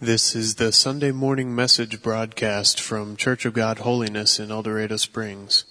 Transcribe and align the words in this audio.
This 0.00 0.36
is 0.36 0.56
the 0.56 0.72
Sunday 0.72 1.10
morning 1.10 1.54
message 1.54 2.02
broadcast 2.02 2.78
from 2.78 3.16
Church 3.16 3.46
of 3.46 3.54
God 3.54 3.78
Holiness 3.78 4.38
in 4.38 4.50
El 4.50 4.62
Dorado 4.62 4.98
Springs. 4.98 5.64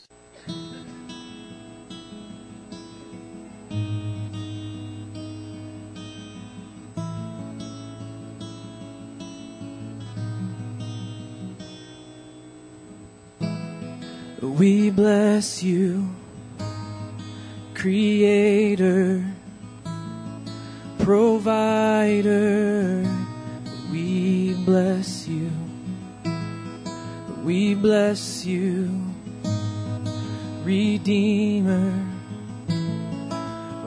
We 14.42 14.90
bless 14.90 15.62
you, 15.62 16.10
Creator, 17.76 19.24
Provider. 20.98 23.05
Bless 24.66 25.28
you. 25.28 25.52
We 27.44 27.76
bless 27.76 28.44
you, 28.48 28.90
Redeemer. 30.64 31.94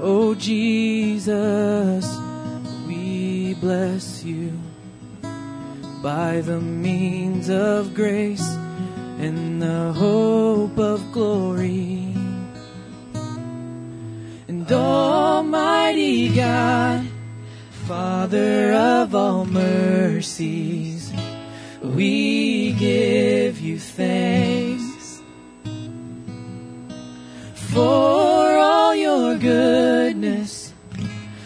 Oh 0.00 0.36
Jesus, 0.36 2.06
we 2.86 3.54
bless 3.54 4.22
you 4.22 4.52
by 6.00 6.42
the 6.42 6.60
means 6.60 7.50
of 7.50 7.92
grace 7.92 8.48
and 9.18 9.60
the 9.60 9.92
hope 9.92 10.78
of 10.78 11.10
glory. 11.10 12.14
And 14.46 14.70
Almighty 14.70 16.28
God, 16.28 17.07
Father 17.88 18.74
of 18.74 19.14
all 19.14 19.46
mercies, 19.46 21.10
we 21.82 22.72
give 22.72 23.58
you 23.62 23.78
thanks 23.78 25.22
for 27.54 28.58
all 28.58 28.94
your 28.94 29.38
goodness, 29.38 30.74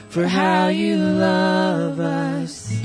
for 0.08 0.26
how 0.26 0.66
you 0.66 0.96
love 0.96 2.00
us. 2.00 2.76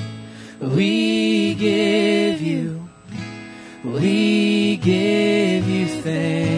We 0.62 1.56
give 1.56 2.40
you, 2.40 2.88
we 3.84 4.78
give 4.78 5.68
you 5.68 5.88
thanks. 6.04 6.57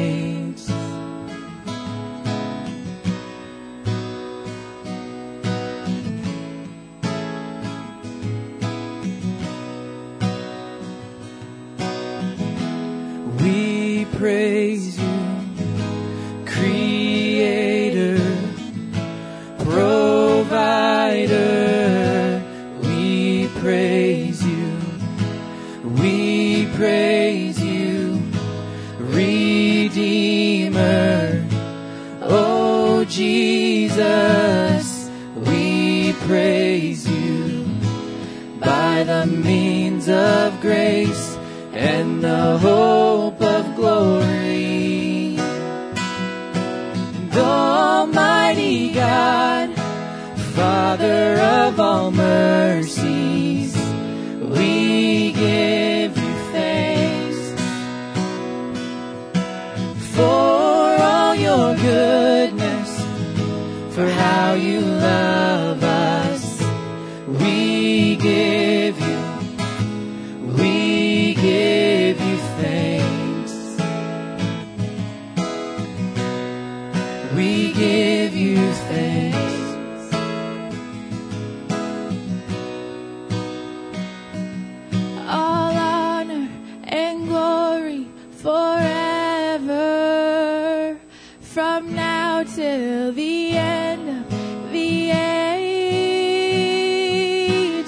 Now 92.39 92.45
till 92.55 93.11
the 93.11 93.57
end 93.57 94.07
of 94.09 94.71
the 94.71 95.11
age. 95.11 95.51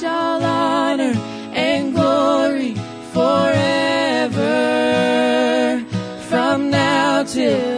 All 0.03 0.43
honor 0.43 1.13
and 1.53 1.93
glory 1.93 2.75
forever, 3.13 4.45
from 6.29 6.69
now 6.69 7.23
till 7.23 7.70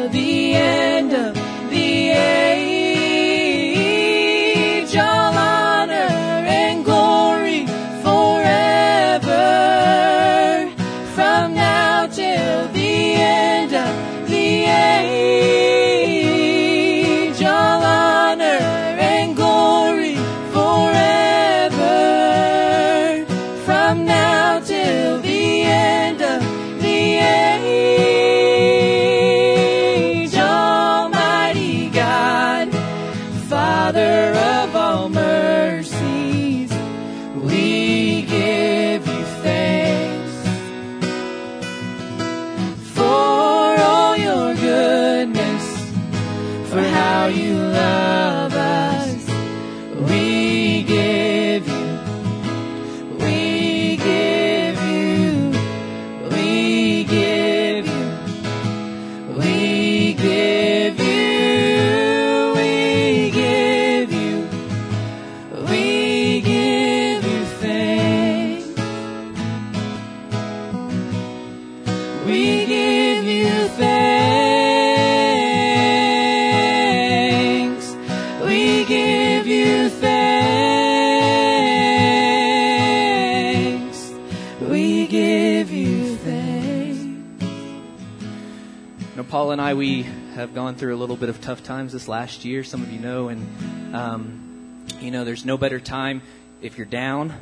have 90.53 90.63
gone 90.63 90.75
through 90.75 90.93
a 90.95 90.97
little 90.97 91.17
bit 91.17 91.29
of 91.29 91.41
tough 91.41 91.63
times 91.63 91.93
this 91.93 92.07
last 92.07 92.45
year. 92.45 92.63
Some 92.63 92.83
of 92.83 92.91
you 92.91 92.99
know, 92.99 93.29
and 93.29 93.95
um, 93.95 94.85
you 94.99 95.09
know, 95.09 95.25
there's 95.25 95.45
no 95.45 95.57
better 95.57 95.79
time 95.79 96.21
if 96.61 96.77
you're 96.77 96.85
down 96.85 97.33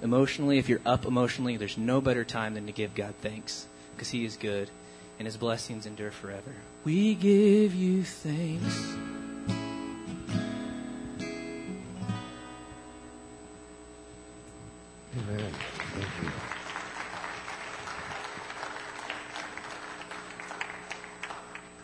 emotionally, 0.00 0.58
if 0.58 0.68
you're 0.68 0.80
up 0.86 1.06
emotionally. 1.06 1.56
There's 1.56 1.76
no 1.76 2.00
better 2.00 2.24
time 2.24 2.54
than 2.54 2.66
to 2.66 2.72
give 2.72 2.94
God 2.94 3.14
thanks 3.20 3.66
because 3.96 4.10
He 4.10 4.24
is 4.24 4.36
good, 4.36 4.70
and 5.18 5.26
His 5.26 5.36
blessings 5.36 5.86
endure 5.86 6.12
forever. 6.12 6.54
We 6.84 7.16
give 7.16 7.74
you 7.74 8.04
thanks. 8.04 8.94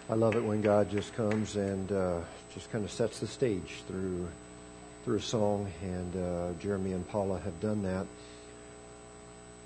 I 0.09 0.15
love 0.15 0.37
it 0.37 0.45
when 0.45 0.63
God 0.63 0.89
just 0.89 1.13
comes 1.17 1.57
and 1.57 1.91
uh, 1.91 2.21
just 2.55 2.71
kind 2.71 2.85
of 2.85 2.93
sets 2.93 3.19
the 3.19 3.27
stage 3.27 3.83
through 3.89 4.29
through 5.05 5.17
a 5.17 5.21
song, 5.23 5.69
and 5.83 6.17
uh, 6.17 6.53
Jeremy 6.61 6.93
and 6.93 7.07
Paula 7.09 7.41
have 7.41 7.61
done 7.61 7.83
that. 7.83 8.07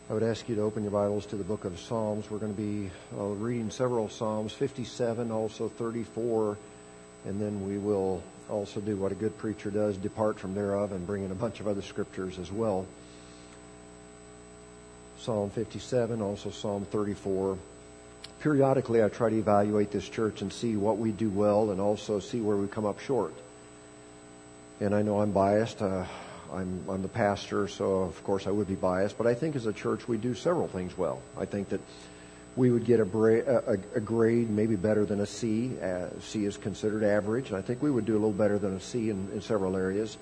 I 0.09 0.15
would 0.15 0.23
ask 0.23 0.49
you 0.49 0.55
to 0.55 0.63
open 0.63 0.83
your 0.83 0.93
Bibles 0.93 1.27
to 1.27 1.37
the 1.37 1.45
book 1.45 1.67
of 1.67 1.79
Psalms. 1.79 2.31
We're 2.31 2.39
going 2.39 2.55
to 2.55 2.61
be 2.61 2.91
uh, 3.19 3.25
reading 3.25 3.71
several 3.71 4.09
Psalms, 4.09 4.53
57, 4.53 5.31
also 5.31 5.69
34, 5.69 6.57
and 7.27 7.41
then 7.41 7.67
we 7.67 7.77
will 7.77 8.23
also 8.49 8.81
do 8.81 8.97
what 8.97 9.13
a 9.13 9.15
good 9.15 9.37
preacher 9.37 9.71
does, 9.71 9.99
depart 9.99 10.39
from 10.39 10.55
thereof, 10.55 10.93
and 10.93 11.07
bring 11.07 11.23
in 11.23 11.31
a 11.31 11.35
bunch 11.35 11.61
of 11.61 11.69
other 11.69 11.83
scriptures 11.83 12.39
as 12.39 12.51
well. 12.51 12.87
Psalm 15.19 15.51
57, 15.51 16.23
also 16.23 16.51
Psalm 16.51 16.87
34. 16.87 17.59
Periodically, 18.41 19.05
I 19.05 19.09
try 19.09 19.29
to 19.29 19.37
evaluate 19.37 19.91
this 19.91 20.09
church 20.09 20.41
and 20.41 20.51
see 20.51 20.77
what 20.77 20.97
we 20.97 21.13
do 21.13 21.29
well 21.29 21.71
and 21.71 21.81
also 21.81 22.21
see 22.21 22.41
where 22.41 22.57
we 22.57 22.67
come 22.69 22.87
up 22.87 22.99
short. 23.01 23.35
And 24.81 24.95
I 24.95 25.03
know 25.03 25.21
I'm 25.21 25.33
biased. 25.33 25.83
Uh, 25.83 26.07
I'm, 26.53 26.85
I'm 26.89 27.03
the 27.03 27.09
pastor, 27.09 27.69
so 27.69 27.99
of 27.99 28.25
course 28.25 28.47
I 28.47 28.51
would 28.51 28.67
be 28.67 28.75
biased. 28.75 29.19
But 29.19 29.27
I 29.27 29.35
think 29.35 29.57
as 29.57 29.67
a 29.67 29.73
church, 29.73 30.09
we 30.09 30.17
do 30.17 30.35
several 30.35 30.69
things 30.69 30.97
well. 30.97 31.21
I 31.39 31.45
think 31.45 31.69
that 31.69 31.81
we 32.57 32.71
would 32.71 32.87
get 32.87 32.99
a, 32.99 33.05
bra- 33.05 33.43
a, 33.47 33.79
a 33.95 34.01
grade 34.01 34.49
maybe 34.49 34.75
better 34.75 35.05
than 35.05 35.21
a 35.21 35.27
C. 35.27 35.73
Uh, 35.81 36.07
C 36.21 36.47
is 36.47 36.57
considered 36.57 37.05
average. 37.05 37.49
And 37.49 37.59
I 37.59 37.63
think 37.63 37.83
we 37.83 37.91
would 37.91 38.07
do 38.07 38.15
a 38.15 38.21
little 38.21 38.33
better 38.33 38.59
than 38.59 38.75
a 38.75 38.81
C 38.81 39.11
in, 39.11 39.29
in 39.35 39.43
several 39.43 39.77
areas. 39.77 40.17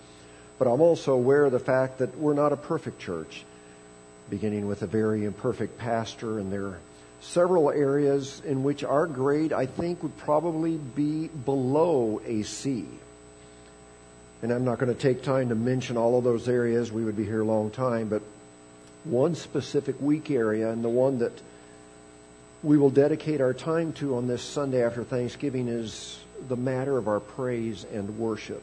But 0.59 0.67
I'm 0.67 0.81
also 0.81 1.15
aware 1.15 1.44
of 1.44 1.53
the 1.53 1.61
fact 1.61 1.99
that 1.99 2.19
we're 2.19 2.35
not 2.35 2.53
a 2.53 2.56
perfect 2.56 2.99
church 2.99 3.44
beginning 4.29 4.67
with 4.67 4.82
a 4.82 4.87
very 4.87 5.25
imperfect 5.25 5.79
pastor, 5.79 6.38
and 6.38 6.53
there 6.53 6.67
are 6.67 6.79
several 7.20 7.70
areas 7.70 8.41
in 8.44 8.62
which 8.62 8.85
our 8.85 9.06
grade, 9.06 9.53
I 9.53 9.67
think, 9.67 10.03
would 10.03 10.17
probably 10.19 10.76
be 10.76 11.29
below 11.29 12.20
a 12.25 12.43
C. 12.43 12.87
And 14.43 14.53
I'm 14.53 14.65
not 14.65 14.79
going 14.79 14.94
to 14.94 15.00
take 15.00 15.23
time 15.23 15.49
to 15.49 15.55
mention 15.55 15.97
all 15.97 16.17
of 16.17 16.25
those 16.25 16.49
areas. 16.49 16.93
We 16.93 17.05
would 17.05 17.17
be 17.17 17.25
here 17.25 17.41
a 17.41 17.44
long 17.44 17.70
time. 17.70 18.09
But 18.09 18.23
one 19.05 19.35
specific 19.35 20.00
weak 20.00 20.31
area, 20.31 20.70
and 20.70 20.85
the 20.85 20.88
one 20.88 21.19
that 21.19 21.32
we 22.62 22.79
will 22.79 22.91
dedicate 22.91 23.41
our 23.41 23.55
time 23.55 23.93
to 23.94 24.17
on 24.17 24.29
this 24.29 24.43
Sunday 24.43 24.85
after 24.85 25.03
Thanksgiving, 25.03 25.67
is 25.67 26.20
the 26.49 26.56
matter 26.56 26.97
of 26.97 27.09
our 27.09 27.20
praise 27.20 27.85
and 27.93 28.19
worship. 28.19 28.62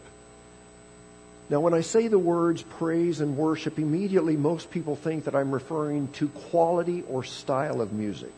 Now, 1.50 1.60
when 1.60 1.74
I 1.74 1.82
say 1.82 2.08
the 2.08 2.18
words 2.18 2.64
praise 2.64 3.20
and 3.22 3.38
worship, 3.38 3.78
immediately 3.78 4.36
most 4.36 4.72
people 4.72 4.96
think 4.96 5.26
that 5.26 5.36
I'm 5.36 5.52
referring 5.52 6.08
to 6.14 6.28
quality 6.30 7.04
or 7.08 7.24
style 7.24 7.82
of 7.82 7.94
music. 7.94 8.34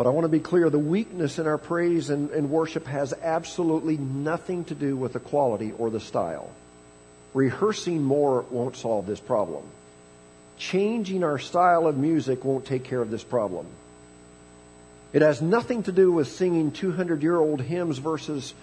But 0.00 0.06
I 0.06 0.12
want 0.12 0.24
to 0.24 0.30
be 0.30 0.40
clear 0.40 0.70
the 0.70 0.78
weakness 0.78 1.38
in 1.38 1.46
our 1.46 1.58
praise 1.58 2.08
and, 2.08 2.30
and, 2.30 2.48
worship 2.48 2.86
has 2.86 3.12
absolutely 3.12 3.98
nothing 3.98 4.64
to 4.64 4.74
do 4.74 4.96
with 4.96 5.12
the 5.12 5.20
quality 5.20 5.74
or 5.76 5.90
the 5.90 6.00
style. 6.00 6.50
Rehearsing 7.34 8.02
more 8.02 8.46
won't 8.48 8.76
solve 8.76 9.04
this 9.04 9.20
problem. 9.20 9.62
Changing 10.56 11.22
our 11.22 11.38
style 11.38 11.86
of 11.86 11.98
music 11.98 12.46
won't 12.46 12.64
take 12.64 12.84
care 12.84 13.02
of 13.02 13.10
this 13.10 13.22
problem. 13.22 13.66
It 15.12 15.20
has 15.20 15.42
nothing 15.42 15.82
to 15.82 15.92
do 15.92 16.10
with 16.10 16.28
singing 16.28 16.70
200 16.70 17.22
year 17.22 17.36
old 17.36 17.60
hymns 17.60 17.98
versus 17.98 18.54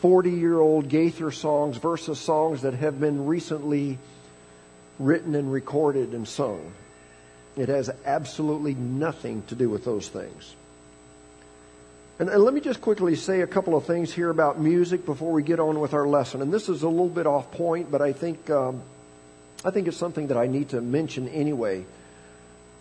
40 0.00 0.32
year 0.32 0.58
old 0.58 0.88
Gaither 0.88 1.30
songs 1.30 1.76
versus 1.76 2.18
songs 2.18 2.62
that 2.62 2.74
have 2.74 2.98
been 2.98 3.26
recently 3.26 3.96
written 4.98 5.36
and 5.36 5.52
recorded 5.52 6.14
and 6.14 6.26
sung. 6.26 6.72
It 7.54 7.68
has 7.68 7.90
absolutely 8.04 8.74
nothing 8.74 9.44
to 9.46 9.54
do 9.54 9.70
with 9.70 9.84
those 9.84 10.08
things. 10.08 10.56
And, 12.20 12.28
and, 12.28 12.44
let 12.44 12.52
me 12.52 12.60
just 12.60 12.82
quickly 12.82 13.16
say 13.16 13.40
a 13.40 13.46
couple 13.46 13.74
of 13.74 13.86
things 13.86 14.12
here 14.12 14.28
about 14.28 14.60
music 14.60 15.06
before 15.06 15.32
we 15.32 15.42
get 15.42 15.58
on 15.58 15.80
with 15.80 15.94
our 15.94 16.06
lesson. 16.06 16.42
And 16.42 16.52
this 16.52 16.68
is 16.68 16.82
a 16.82 16.88
little 16.88 17.08
bit 17.08 17.26
off 17.26 17.50
point, 17.50 17.90
but 17.90 18.02
I 18.02 18.12
think 18.12 18.50
um, 18.50 18.82
I 19.64 19.70
think 19.70 19.88
it's 19.88 19.96
something 19.96 20.26
that 20.26 20.36
I 20.36 20.46
need 20.46 20.68
to 20.70 20.82
mention 20.82 21.28
anyway. 21.30 21.86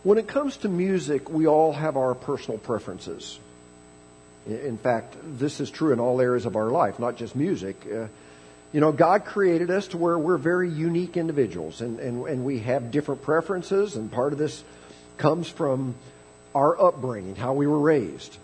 When 0.03 0.17
it 0.17 0.27
comes 0.27 0.57
to 0.57 0.67
music, 0.67 1.29
we 1.29 1.47
all 1.47 1.71
have 1.71 1.95
our 1.95 2.15
personal 2.15 2.57
preferences. 2.57 3.39
In 4.45 4.77
fact, 4.77 5.15
this 5.23 5.61
is 5.61 5.71
true 5.71 5.93
in 5.93 6.01
all 6.01 6.19
areas 6.19 6.45
of 6.45 6.57
our 6.57 6.69
life, 6.69 6.99
not 6.99 7.15
just 7.15 7.33
music. 7.33 7.77
Uh, 7.85 8.07
you 8.73 8.81
know, 8.81 8.91
God 8.91 9.23
created 9.23 9.71
us 9.71 9.87
to 9.89 9.97
where 9.97 10.19
we're 10.19 10.37
very 10.37 10.69
unique 10.69 11.15
individuals 11.15 11.79
and, 11.79 12.01
and, 12.01 12.27
and 12.27 12.43
we 12.43 12.59
have 12.59 12.91
different 12.91 13.21
preferences, 13.21 13.95
and 13.95 14.11
part 14.11 14.33
of 14.33 14.37
this 14.39 14.61
comes 15.17 15.47
from 15.47 15.95
our 16.53 16.77
upbringing, 16.77 17.37
how 17.37 17.53
we 17.53 17.67
were 17.67 17.79
raised. 17.79 18.37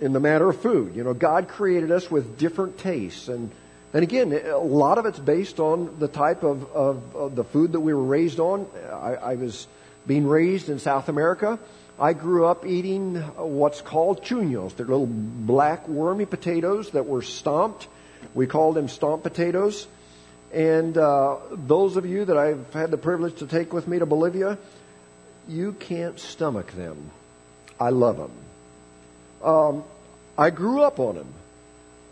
In 0.00 0.12
the 0.12 0.20
matter 0.20 0.48
of 0.48 0.60
food, 0.60 0.94
you 0.94 1.04
know, 1.04 1.14
God 1.14 1.48
created 1.48 1.90
us 1.90 2.10
with 2.10 2.38
different 2.38 2.78
tastes. 2.78 3.28
And, 3.28 3.50
and 3.94 4.02
again, 4.02 4.32
a 4.32 4.58
lot 4.58 4.98
of 4.98 5.06
it's 5.06 5.18
based 5.18 5.58
on 5.58 5.98
the 5.98 6.08
type 6.08 6.42
of, 6.42 6.70
of, 6.72 7.16
of 7.16 7.36
the 7.36 7.44
food 7.44 7.72
that 7.72 7.80
we 7.80 7.94
were 7.94 8.02
raised 8.02 8.38
on. 8.38 8.66
I, 8.90 9.14
I 9.14 9.34
was 9.36 9.66
being 10.06 10.26
raised 10.26 10.68
in 10.68 10.78
South 10.78 11.08
America. 11.08 11.58
I 11.98 12.12
grew 12.12 12.44
up 12.44 12.66
eating 12.66 13.14
what's 13.14 13.80
called 13.80 14.22
chuños. 14.22 14.76
They're 14.76 14.84
little 14.86 15.06
black 15.06 15.88
wormy 15.88 16.26
potatoes 16.26 16.90
that 16.90 17.06
were 17.06 17.22
stomped. 17.22 17.88
We 18.34 18.46
called 18.46 18.76
them 18.76 18.88
stomp 18.88 19.22
potatoes. 19.22 19.86
And 20.52 20.96
uh, 20.96 21.38
those 21.52 21.96
of 21.96 22.04
you 22.04 22.26
that 22.26 22.36
I've 22.36 22.72
had 22.74 22.90
the 22.90 22.98
privilege 22.98 23.38
to 23.38 23.46
take 23.46 23.72
with 23.72 23.88
me 23.88 23.98
to 23.98 24.06
Bolivia, 24.06 24.58
you 25.48 25.72
can't 25.72 26.20
stomach 26.20 26.72
them. 26.72 27.10
I 27.80 27.90
love 27.90 28.18
them. 28.18 28.32
Um, 29.46 29.84
I 30.36 30.50
grew 30.50 30.82
up 30.82 31.00
on 31.00 31.14
them. 31.14 31.32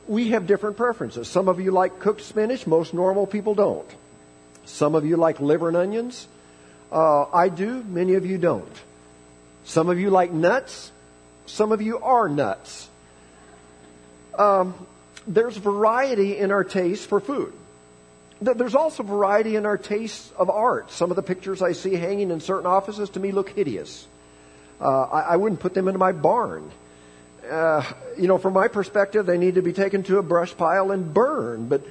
We 0.07 0.31
have 0.31 0.47
different 0.47 0.77
preferences. 0.77 1.29
Some 1.29 1.49
of 1.49 1.61
you 1.61 1.71
like 1.71 1.99
cooked 1.99 2.23
spinach. 2.23 2.67
Most 2.67 2.95
normal 2.95 3.27
people 3.27 3.55
don't. 3.55 3.89
Some 4.65 4.95
of 4.95 5.05
you 5.05 5.17
like 5.17 5.41
liver 5.41 5.69
and 5.69 5.77
onions. 5.77 6.27
Uh, 6.93 7.25
I 7.25 7.49
do. 7.49 7.83
Many 7.83 8.15
of 8.15 8.25
you 8.25 8.39
don't. 8.39 8.73
Some 9.65 9.89
of 9.89 9.99
you 9.99 10.11
like 10.11 10.33
nuts. 10.33 10.93
Some 11.47 11.73
of 11.73 11.83
you 11.83 11.99
are 11.99 12.29
nuts. 12.29 12.89
Um, 14.39 14.75
there's 15.27 15.57
variety 15.57 16.37
in 16.39 16.53
our 16.53 16.65
taste 16.65 17.09
for 17.09 17.21
food. 17.21 17.53
There's 18.41 18.75
also 18.75 19.03
variety 19.03 19.57
in 19.57 19.65
our 19.65 19.79
taste 19.79 20.33
of 20.37 20.51
art. 20.51 20.91
Some 20.91 21.11
of 21.11 21.17
the 21.17 21.23
pictures 21.23 21.63
I 21.63 21.73
see 21.73 21.95
hanging 21.95 22.31
in 22.31 22.41
certain 22.41 22.67
offices 22.67 23.11
to 23.11 23.21
me 23.21 23.33
look 23.33 23.51
hideous. 23.51 24.07
Uh, 24.81 25.03
I, 25.05 25.21
I, 25.21 25.37
wouldn't 25.37 25.61
put 25.61 25.73
them 25.73 25.87
into 25.87 25.99
my 25.99 26.13
barn. 26.13 26.71
Uh, 27.51 27.85
you 28.19 28.29
know, 28.29 28.39
from 28.39 28.55
my 28.55 28.69
perspective, 28.69 29.27
they 29.27 29.39
need 29.39 29.57
to 29.57 29.63
be 29.63 29.73
taken 29.73 30.03
to 30.05 30.19
a 30.19 30.23
brush 30.23 30.57
pile 30.57 30.91
and 30.91 31.13
burned. 31.13 31.69
But 31.69 31.83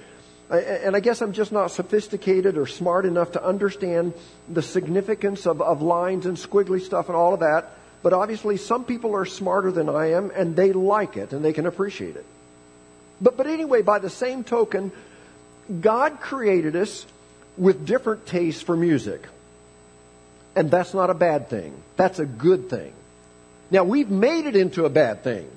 and 0.50 0.96
I 0.96 1.00
guess 1.00 1.22
I'm 1.22 1.34
just 1.34 1.52
not 1.52 1.72
sophisticated 1.72 2.58
or 2.58 2.68
smart 2.68 3.06
enough 3.06 3.32
to 3.32 3.44
understand 3.44 4.14
the 4.48 4.62
significance 4.62 5.48
of, 5.48 5.62
of 5.62 5.82
lines 5.82 6.26
and 6.26 6.38
squiggly 6.38 6.82
stuff 6.82 7.08
and 7.08 7.16
all 7.16 7.34
of 7.34 7.40
that. 7.40 7.72
But 8.04 8.14
obviously, 8.14 8.58
some 8.58 8.84
people 8.84 9.16
are 9.16 9.26
smarter 9.26 9.72
than 9.72 9.90
I 9.90 10.12
am, 10.12 10.32
and 10.36 10.56
they 10.56 10.74
like 10.74 11.18
it 11.18 11.32
and 11.32 11.44
they 11.44 11.54
can 11.54 11.66
appreciate 11.66 12.18
it. 12.18 12.26
But, 13.22 13.38
but 13.38 13.48
anyway, 13.48 13.82
by 13.82 14.00
the 14.00 14.10
same 14.10 14.44
token, 14.44 14.92
God 15.82 16.20
created 16.20 16.76
us 16.76 17.06
with 17.58 17.86
different 17.86 18.26
tastes 18.26 18.62
for 18.62 18.76
music. 18.76 19.26
And 20.56 20.70
that's 20.70 20.94
not 20.94 21.10
a 21.10 21.14
bad 21.14 21.50
thing. 21.50 21.74
That's 21.96 22.20
a 22.20 22.26
good 22.26 22.70
thing. 22.70 22.94
Now, 23.74 23.84
we've 23.84 24.10
made 24.10 24.46
it 24.46 24.56
into 24.56 24.86
a 24.86 24.90
bad 24.90 25.24
thing. 25.24 25.50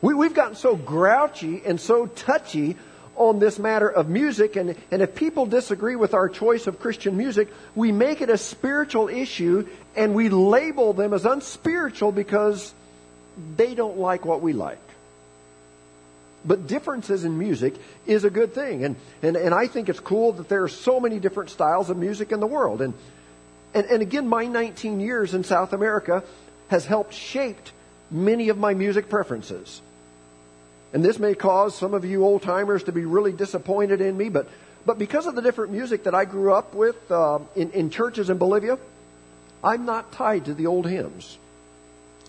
We, 0.00 0.14
we've 0.14 0.32
gotten 0.32 0.56
so 0.56 0.74
grouchy 0.74 1.62
and 1.66 1.78
so 1.78 2.06
touchy 2.06 2.76
on 3.14 3.38
this 3.38 3.58
matter 3.58 3.90
of 3.90 4.08
music, 4.08 4.56
and, 4.56 4.74
and 4.90 5.02
if 5.02 5.14
people 5.14 5.44
disagree 5.44 5.96
with 5.96 6.14
our 6.14 6.30
choice 6.30 6.66
of 6.66 6.80
Christian 6.80 7.18
music, 7.18 7.52
we 7.74 7.92
make 7.92 8.22
it 8.22 8.30
a 8.30 8.38
spiritual 8.38 9.10
issue 9.10 9.68
and 9.94 10.14
we 10.14 10.30
label 10.30 10.94
them 10.94 11.12
as 11.12 11.26
unspiritual 11.26 12.12
because 12.12 12.72
they 13.56 13.74
don't 13.74 13.98
like 13.98 14.24
what 14.24 14.40
we 14.40 14.54
like. 14.54 14.78
But 16.42 16.66
differences 16.66 17.24
in 17.24 17.36
music 17.36 17.74
is 18.06 18.24
a 18.24 18.30
good 18.30 18.54
thing. 18.54 18.84
And, 18.84 18.96
and, 19.22 19.36
and 19.36 19.54
I 19.54 19.66
think 19.66 19.90
it's 19.90 20.00
cool 20.00 20.32
that 20.32 20.48
there 20.48 20.62
are 20.62 20.68
so 20.68 20.98
many 20.98 21.20
different 21.20 21.50
styles 21.50 21.90
of 21.90 21.98
music 21.98 22.32
in 22.32 22.40
the 22.40 22.46
world. 22.46 22.80
And, 22.80 22.94
and, 23.74 23.84
and 23.84 24.00
again, 24.00 24.26
my 24.26 24.46
19 24.46 25.00
years 25.00 25.34
in 25.34 25.44
South 25.44 25.74
America 25.74 26.24
has 26.70 26.86
helped 26.86 27.12
shape 27.12 27.58
many 28.10 28.48
of 28.48 28.56
my 28.56 28.74
music 28.74 29.08
preferences. 29.08 29.82
And 30.92 31.04
this 31.04 31.18
may 31.18 31.34
cause 31.34 31.76
some 31.76 31.94
of 31.94 32.04
you 32.04 32.24
old 32.24 32.42
timers 32.42 32.84
to 32.84 32.92
be 32.92 33.04
really 33.04 33.32
disappointed 33.32 34.00
in 34.00 34.16
me, 34.16 34.28
but, 34.28 34.48
but 34.86 34.96
because 34.96 35.26
of 35.26 35.34
the 35.34 35.42
different 35.42 35.72
music 35.72 36.04
that 36.04 36.14
I 36.14 36.24
grew 36.24 36.52
up 36.52 36.74
with 36.74 37.10
uh, 37.10 37.40
in, 37.56 37.72
in 37.72 37.90
churches 37.90 38.30
in 38.30 38.38
Bolivia, 38.38 38.78
I'm 39.62 39.84
not 39.84 40.12
tied 40.12 40.44
to 40.46 40.54
the 40.54 40.68
old 40.68 40.86
hymns. 40.86 41.38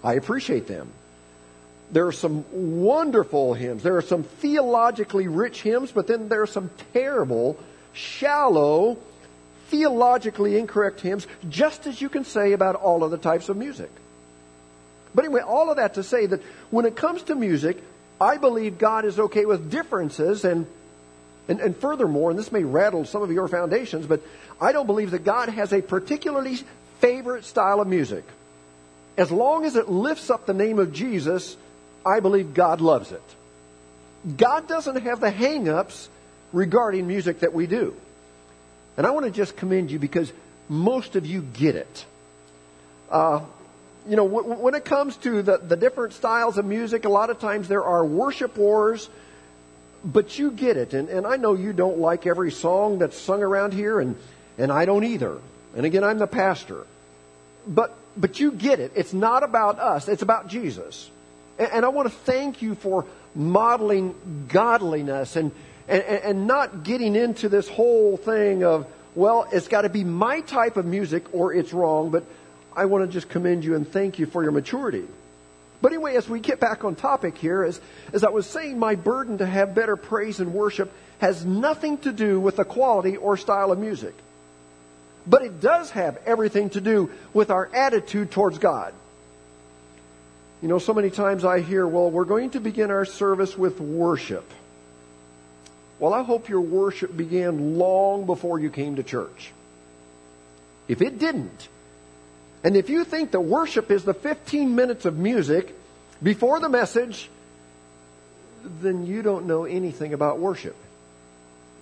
I 0.04 0.14
appreciate 0.14 0.68
them. 0.68 0.92
There 1.92 2.08
are 2.08 2.12
some 2.12 2.46
wonderful 2.82 3.54
hymns. 3.54 3.84
There 3.84 3.98
are 3.98 4.02
some 4.02 4.24
theologically 4.24 5.28
rich 5.28 5.62
hymns, 5.62 5.92
but 5.92 6.08
then 6.08 6.30
there 6.30 6.42
are 6.42 6.48
some 6.48 6.72
terrible, 6.94 7.60
shallow, 7.94 8.98
theologically 9.68 10.58
incorrect 10.58 11.02
hymns, 11.02 11.28
just 11.48 11.86
as 11.86 12.02
you 12.02 12.10
can 12.10 12.26
say 12.26 12.54
about 12.54 12.76
all 12.76 13.04
other 13.04 13.18
types 13.18 13.50
of 13.50 13.58
music. 13.58 13.92
But 15.14 15.26
anyway, 15.26 15.42
all 15.42 15.70
of 15.70 15.78
that 15.78 15.96
to 15.96 16.04
say 16.04 16.26
that 16.26 16.42
when 16.70 16.86
it 16.86 16.96
comes 16.96 17.24
to 17.24 17.36
music, 17.36 17.82
I 18.20 18.38
believe 18.38 18.78
God 18.78 19.06
is 19.06 19.20
okay 19.20 19.46
with 19.46 19.70
differences 19.70 20.46
and 20.46 20.68
and, 21.48 21.60
and 21.60 21.76
furthermore, 21.76 22.30
and 22.30 22.40
this 22.40 22.52
may 22.52 22.64
rattle 22.64 23.04
some 23.04 23.24
of 23.24 23.32
your 23.32 23.48
foundations, 23.48 24.06
but 24.06 24.22
I 24.62 24.72
don't 24.72 24.86
believe 24.86 25.12
that 25.12 25.26
God 25.26 25.50
has 25.50 25.74
a 25.74 25.82
particularly 25.82 26.60
favorite 27.00 27.46
style 27.46 27.82
of 27.82 27.88
music. 27.88 28.24
As 29.18 29.32
long 29.32 29.66
as 29.66 29.76
it 29.76 29.90
lifts 29.90 30.30
up 30.30 30.46
the 30.46 30.54
name 30.54 30.80
of 30.80 30.94
Jesus, 30.94 31.58
I 32.06 32.20
believe 32.20 32.54
God 32.54 32.80
loves 32.80 33.12
it. 33.12 33.24
God 34.38 34.68
doesn't 34.68 35.02
have 35.02 35.20
the 35.20 35.32
hang 35.32 35.68
ups 35.68 36.10
regarding 36.54 37.08
music 37.08 37.40
that 37.40 37.54
we 37.54 37.68
do. 37.68 37.96
And 38.96 39.08
I 39.08 39.12
want 39.12 39.26
to 39.26 39.32
just 39.32 39.58
commend 39.58 39.90
you 39.90 40.00
because 40.00 40.32
most 40.70 41.16
of 41.16 41.26
you 41.26 41.42
get 41.42 41.76
it. 41.76 42.06
Uh, 43.10 43.42
you 44.08 44.16
know, 44.16 44.28
w- 44.28 44.56
when 44.56 44.74
it 44.74 44.86
comes 44.86 45.16
to 45.18 45.42
the, 45.42 45.58
the 45.58 45.76
different 45.76 46.14
styles 46.14 46.58
of 46.58 46.66
music, 46.66 47.06
a 47.06 47.10
lot 47.10 47.30
of 47.30 47.40
times 47.40 47.68
there 47.68 47.84
are 47.84 48.06
worship 48.06 48.58
wars, 48.58 49.10
but 50.04 50.38
you 50.40 50.52
get 50.52 50.78
it. 50.78 50.94
And, 50.94 51.10
and 51.10 51.28
I 51.28 51.38
know 51.38 51.54
you 51.54 51.74
don't 51.74 52.00
like 52.00 52.26
every 52.26 52.52
song 52.52 53.00
that's 53.00 53.18
sung 53.18 53.44
around 53.44 53.74
here, 53.74 54.00
and, 54.00 54.16
and 54.58 54.72
I 54.72 54.86
don't 54.86 55.04
either. 55.04 55.38
And 55.76 55.86
again, 55.86 56.04
I'm 56.04 56.18
the 56.18 56.28
pastor. 56.28 56.86
But, 57.68 57.96
but 58.18 58.40
you 58.40 58.52
get 58.52 58.80
it. 58.80 58.94
It's 58.96 59.14
not 59.14 59.44
about 59.44 59.80
us, 59.80 60.08
it's 60.08 60.24
about 60.24 60.48
Jesus. 60.48 61.10
And, 61.60 61.72
and 61.72 61.86
I 61.86 61.90
want 61.90 62.10
to 62.10 62.16
thank 62.16 62.62
you 62.62 62.76
for 62.76 63.06
modeling 63.36 64.48
godliness 64.50 65.36
and, 65.36 65.52
and, 65.88 66.04
and 66.04 66.48
not 66.48 66.84
getting 66.84 67.16
into 67.16 67.50
this 67.50 67.68
whole 67.68 68.18
thing 68.18 68.64
of, 68.64 68.88
well, 69.14 69.48
it's 69.52 69.68
got 69.68 69.82
to 69.82 69.90
be 69.90 70.04
my 70.04 70.42
type 70.42 70.78
of 70.78 70.86
music 70.86 71.26
or 71.34 71.54
it's 71.54 71.74
wrong, 71.74 72.10
but 72.12 72.24
I 72.76 72.86
want 72.86 73.06
to 73.06 73.12
just 73.12 73.30
commend 73.30 73.64
you 73.64 73.76
and 73.76 73.88
thank 73.88 74.20
you 74.20 74.26
for 74.26 74.44
your 74.44 74.52
maturity. 74.52 75.06
But 75.82 75.92
anyway, 75.92 76.16
as 76.16 76.30
we 76.30 76.40
get 76.40 76.60
back 76.60 76.84
on 76.84 76.96
topic 76.96 77.38
here, 77.38 77.64
as, 77.64 77.82
as 78.14 78.24
I 78.24 78.30
was 78.30 78.46
saying, 78.46 78.78
my 78.78 78.96
burden 78.96 79.40
to 79.40 79.46
have 79.46 79.74
better 79.74 79.96
praise 79.96 80.40
and 80.40 80.54
worship 80.54 80.92
has 81.20 81.46
nothing 81.46 81.98
to 82.00 82.12
do 82.12 82.40
with 82.40 82.58
the 82.58 82.66
quality 82.66 83.18
or 83.18 83.36
style 83.36 83.72
of 83.72 83.80
music. 83.80 84.14
But 85.26 85.44
it 85.44 85.60
does 85.60 85.92
have 85.92 86.20
everything 86.26 86.70
to 86.72 86.82
do 86.82 87.12
with 87.34 87.50
our 87.50 87.70
attitude 87.74 88.32
towards 88.32 88.58
God. 88.58 88.94
You 90.62 90.68
know, 90.68 90.78
so 90.80 90.94
many 90.94 91.10
times 91.10 91.44
I 91.44 91.62
hear, 91.62 91.88
well, 91.88 92.12
we're 92.12 92.26
going 92.26 92.52
to 92.52 92.60
begin 92.60 92.92
our 92.92 93.06
service 93.06 93.58
with 93.58 93.80
worship. 93.80 94.48
Well, 96.00 96.14
I 96.14 96.24
hope 96.24 96.50
your 96.50 96.62
worship 96.62 97.16
began 97.16 97.78
long 97.78 98.26
before 98.26 98.60
you 98.60 98.70
came 98.70 98.96
to 98.96 99.04
church. 99.04 99.52
If 100.88 101.02
it 101.02 101.20
didn't, 101.20 101.68
and 102.64 102.78
if 102.78 102.90
you 102.90 103.04
think 103.04 103.32
the 103.32 103.42
worship 103.42 103.90
is 103.92 104.04
the 104.04 104.14
15 104.14 104.76
minutes 104.76 105.06
of 105.06 105.18
music 105.18 105.76
before 106.22 106.60
the 106.60 106.70
message, 106.70 107.30
then 108.64 109.06
you 109.06 109.22
don't 109.22 109.48
know 109.48 109.66
anything 109.66 110.14
about 110.14 110.40
worship. 110.40 110.76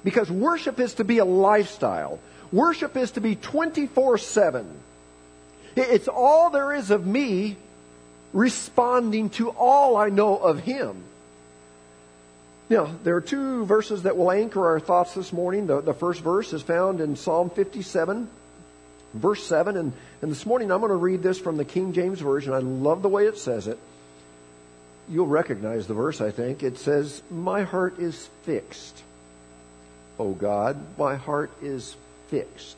Because 0.03 0.31
worship 0.31 0.79
is 0.79 0.95
to 0.95 1.03
be 1.03 1.17
a 1.17 1.25
lifestyle. 1.25 2.19
Worship 2.51 2.95
is 2.95 3.11
to 3.11 3.21
be 3.21 3.35
24 3.35 4.17
7. 4.17 4.65
It's 5.75 6.07
all 6.07 6.49
there 6.49 6.73
is 6.73 6.91
of 6.91 7.05
me 7.05 7.57
responding 8.33 9.29
to 9.31 9.49
all 9.49 9.97
I 9.97 10.09
know 10.09 10.37
of 10.37 10.59
Him. 10.59 11.03
Now, 12.69 12.93
there 13.03 13.15
are 13.15 13.21
two 13.21 13.65
verses 13.65 14.03
that 14.03 14.15
will 14.15 14.31
anchor 14.31 14.67
our 14.67 14.79
thoughts 14.79 15.15
this 15.15 15.33
morning. 15.33 15.67
The, 15.67 15.81
the 15.81 15.93
first 15.93 16.21
verse 16.21 16.53
is 16.53 16.61
found 16.61 17.01
in 17.01 17.15
Psalm 17.15 17.49
57, 17.49 18.29
verse 19.13 19.45
7. 19.45 19.77
And, 19.77 19.93
and 20.21 20.31
this 20.31 20.45
morning 20.45 20.71
I'm 20.71 20.79
going 20.79 20.89
to 20.89 20.95
read 20.95 21.23
this 21.23 21.39
from 21.39 21.57
the 21.57 21.65
King 21.65 21.93
James 21.93 22.19
Version. 22.19 22.53
I 22.53 22.59
love 22.59 23.01
the 23.01 23.09
way 23.09 23.25
it 23.25 23.37
says 23.37 23.67
it. 23.67 23.79
You'll 25.09 25.27
recognize 25.27 25.87
the 25.87 25.95
verse, 25.95 26.21
I 26.21 26.31
think. 26.31 26.61
It 26.61 26.77
says, 26.77 27.21
My 27.31 27.63
heart 27.63 27.99
is 27.99 28.29
fixed. 28.43 29.03
O 30.19 30.33
God, 30.33 30.77
my 30.97 31.15
heart 31.15 31.51
is 31.61 31.95
fixed. 32.27 32.77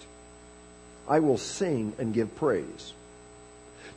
I 1.09 1.19
will 1.19 1.37
sing 1.37 1.93
and 1.97 2.13
give 2.13 2.35
praise. 2.35 2.93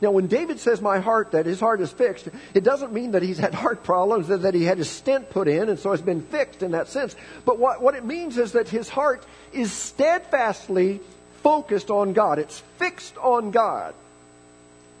Now, 0.01 0.11
when 0.11 0.27
David 0.27 0.59
says 0.59 0.81
my 0.81 0.99
heart, 0.99 1.31
that 1.31 1.45
his 1.45 1.59
heart 1.59 1.79
is 1.79 1.91
fixed, 1.91 2.27
it 2.53 2.63
doesn't 2.63 2.91
mean 2.91 3.11
that 3.11 3.21
he's 3.21 3.37
had 3.37 3.53
heart 3.53 3.83
problems, 3.83 4.27
that 4.27 4.53
he 4.53 4.65
had 4.65 4.77
his 4.77 4.89
stent 4.89 5.29
put 5.29 5.47
in, 5.47 5.69
and 5.69 5.79
so 5.79 5.93
it's 5.93 6.01
been 6.01 6.21
fixed 6.21 6.63
in 6.63 6.71
that 6.71 6.89
sense. 6.89 7.15
But 7.45 7.59
what, 7.59 7.81
what 7.81 7.95
it 7.95 8.03
means 8.03 8.37
is 8.37 8.53
that 8.53 8.67
his 8.67 8.89
heart 8.89 9.25
is 9.53 9.71
steadfastly 9.71 10.99
focused 11.45 11.91
on 11.91 12.13
God. 12.13 12.39
It's 12.39 12.59
fixed 12.79 13.15
on 13.17 13.51
God. 13.51 13.93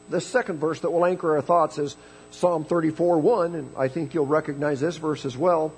The 0.09 0.21
second 0.21 0.59
verse 0.59 0.79
that 0.81 0.91
will 0.91 1.03
anchor 1.03 1.37
our 1.37 1.41
thoughts 1.41 1.79
is 1.79 1.97
Psalm 2.29 2.65
34 2.65 3.17
1, 3.17 3.55
and 3.55 3.71
I 3.75 3.87
think 3.87 4.13
you'll 4.13 4.27
recognize 4.27 4.79
this 4.79 4.97
verse 4.97 5.25
as 5.25 5.35
well. 5.35 5.73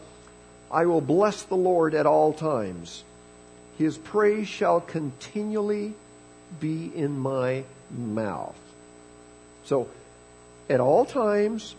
I 0.69 0.85
will 0.85 0.99
bless 0.99 1.43
the 1.43 1.55
Lord 1.55 1.95
at 1.95 2.05
all 2.05 2.33
times. 2.33 3.05
His 3.77 3.97
praise 3.97 4.49
shall 4.49 4.81
continually 4.81 5.93
be 6.59 6.91
in 6.93 7.17
my 7.17 7.63
mouth. 7.89 8.59
So, 9.63 9.87
at 10.69 10.81
all 10.81 11.05
times, 11.05 11.77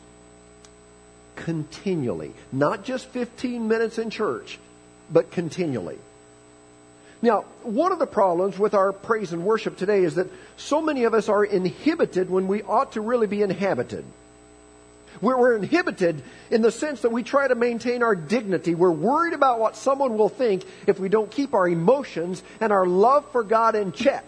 continually. 1.37 2.33
Not 2.52 2.85
just 2.85 3.07
15 3.09 3.68
minutes 3.68 3.99
in 3.99 4.09
church, 4.09 4.59
but 5.12 5.30
continually. 5.30 5.99
Now, 7.20 7.42
one 7.62 7.90
of 7.90 7.98
the 7.98 8.06
problems 8.06 8.58
with 8.58 8.75
our 8.75 8.92
praise 8.92 9.32
and 9.32 9.44
worship 9.44 9.76
today 9.76 10.04
is 10.04 10.14
that 10.14 10.28
so 10.56 10.80
many 10.80 11.04
of 11.04 11.14
us 11.14 11.28
are 11.28 11.44
inhibited 11.44 12.30
when 12.30 12.46
we 12.46 12.62
ought 12.62 12.92
to 12.92 13.00
really 13.00 13.26
be 13.26 13.42
inhabited. 13.42 14.04
We're, 15.20 15.56
inhibited 15.56 16.22
in 16.50 16.62
the 16.62 16.70
sense 16.70 17.00
that 17.00 17.10
we 17.10 17.22
try 17.22 17.48
to 17.48 17.54
maintain 17.54 18.02
our 18.02 18.14
dignity. 18.14 18.75
We're 18.75 18.90
worried 18.90 19.32
about 19.32 19.58
what 19.58 19.76
someone 19.76 20.16
will 20.16 20.28
think 20.28 20.64
if 20.87 21.00
we 21.00 21.08
don't 21.08 21.30
keep 21.30 21.54
our 21.54 21.68
emotions 21.68 22.42
and 22.60 22.72
our 22.72 22.87
love 22.87 23.30
for 23.32 23.42
God 23.42 23.75
in 23.75 23.92
check. 23.92 24.25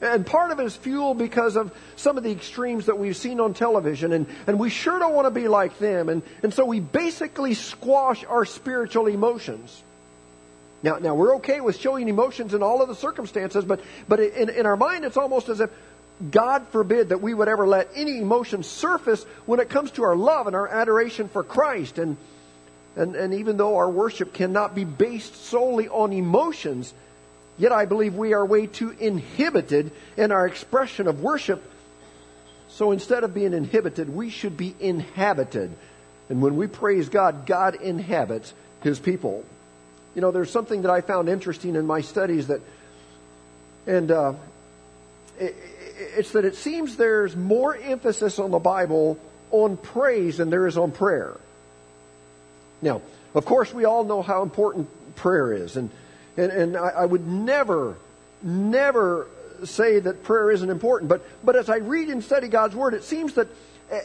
And 0.00 0.26
part 0.26 0.50
of 0.50 0.60
it 0.60 0.66
is 0.66 0.76
fueled 0.76 1.18
because 1.18 1.56
of 1.56 1.74
some 1.96 2.18
of 2.18 2.24
the 2.24 2.30
extremes 2.30 2.86
that 2.86 2.98
we've 2.98 3.16
seen 3.16 3.40
on 3.40 3.54
television, 3.54 4.12
and, 4.12 4.26
and 4.46 4.58
we 4.58 4.68
sure 4.68 4.98
don't 4.98 5.14
want 5.14 5.26
to 5.26 5.30
be 5.30 5.48
like 5.48 5.78
them. 5.78 6.08
And, 6.08 6.22
and 6.42 6.52
so 6.52 6.64
we 6.64 6.80
basically 6.80 7.54
squash 7.54 8.24
our 8.24 8.44
spiritual 8.44 9.06
emotions. 9.06 9.82
Now, 10.84 10.98
now 10.98 11.14
we're 11.14 11.36
okay 11.36 11.60
with 11.60 11.80
showing 11.80 12.08
emotions 12.08 12.54
in 12.54 12.62
all 12.62 12.80
of 12.82 12.88
the 12.88 12.94
circumstances, 12.94 13.64
but, 13.64 13.80
but 14.06 14.20
in, 14.20 14.50
in 14.50 14.66
our 14.66 14.76
mind, 14.76 15.04
it's 15.04 15.16
almost 15.16 15.48
as 15.48 15.60
if 15.60 15.70
God 16.30 16.68
forbid 16.68 17.08
that 17.08 17.20
we 17.20 17.34
would 17.34 17.48
ever 17.48 17.66
let 17.66 17.88
any 17.96 18.18
emotion 18.18 18.62
surface 18.62 19.24
when 19.46 19.58
it 19.58 19.68
comes 19.68 19.90
to 19.92 20.04
our 20.04 20.14
love 20.14 20.46
and 20.46 20.54
our 20.54 20.68
adoration 20.68 21.28
for 21.28 21.42
Christ. 21.42 21.98
And, 21.98 22.16
and, 22.94 23.16
and 23.16 23.34
even 23.34 23.56
though 23.56 23.78
our 23.78 23.90
worship 23.90 24.32
cannot 24.32 24.74
be 24.74 24.84
based 24.84 25.34
solely 25.46 25.88
on 25.88 26.12
emotions, 26.12 26.94
Yet 27.56 27.72
I 27.72 27.84
believe 27.84 28.14
we 28.14 28.34
are 28.34 28.44
way 28.44 28.66
too 28.66 28.90
inhibited 28.90 29.92
in 30.16 30.32
our 30.32 30.46
expression 30.46 31.06
of 31.06 31.20
worship. 31.20 31.62
So 32.68 32.90
instead 32.90 33.22
of 33.22 33.32
being 33.32 33.52
inhibited, 33.52 34.08
we 34.08 34.30
should 34.30 34.56
be 34.56 34.74
inhabited. 34.80 35.70
And 36.28 36.42
when 36.42 36.56
we 36.56 36.66
praise 36.66 37.08
God, 37.08 37.46
God 37.46 37.76
inhabits 37.76 38.52
His 38.82 38.98
people. 38.98 39.44
You 40.14 40.20
know, 40.20 40.30
there's 40.30 40.50
something 40.50 40.82
that 40.82 40.90
I 40.90 41.00
found 41.00 41.28
interesting 41.28 41.76
in 41.76 41.86
my 41.86 42.00
studies 42.00 42.46
that, 42.48 42.60
and 43.86 44.10
uh, 44.10 44.34
it, 45.38 45.56
it's 46.16 46.32
that 46.32 46.44
it 46.44 46.56
seems 46.56 46.96
there's 46.96 47.34
more 47.34 47.76
emphasis 47.76 48.38
on 48.38 48.50
the 48.50 48.58
Bible 48.58 49.18
on 49.50 49.76
praise 49.76 50.38
than 50.38 50.50
there 50.50 50.66
is 50.66 50.78
on 50.78 50.92
prayer. 50.92 51.36
Now, 52.80 53.02
of 53.34 53.44
course, 53.44 53.72
we 53.74 53.84
all 53.84 54.04
know 54.04 54.22
how 54.22 54.42
important 54.42 54.88
prayer 55.16 55.52
is, 55.52 55.76
and 55.76 55.90
and, 56.36 56.50
and 56.50 56.76
I, 56.76 56.88
I 56.88 57.06
would 57.06 57.26
never, 57.26 57.96
never 58.42 59.28
say 59.64 60.00
that 60.00 60.24
prayer 60.24 60.50
isn't 60.50 60.68
important. 60.68 61.08
But, 61.08 61.22
but 61.44 61.56
as 61.56 61.70
I 61.70 61.76
read 61.76 62.08
and 62.08 62.22
study 62.22 62.48
God's 62.48 62.74
Word, 62.74 62.94
it 62.94 63.04
seems 63.04 63.34
that 63.34 63.48
eh, 63.90 64.00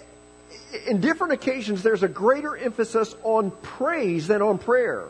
in 0.87 1.01
different 1.01 1.33
occasions 1.33 1.83
there's 1.83 2.03
a 2.03 2.07
greater 2.07 2.55
emphasis 2.55 3.15
on 3.23 3.51
praise 3.51 4.27
than 4.27 4.41
on 4.41 4.57
prayer. 4.57 5.05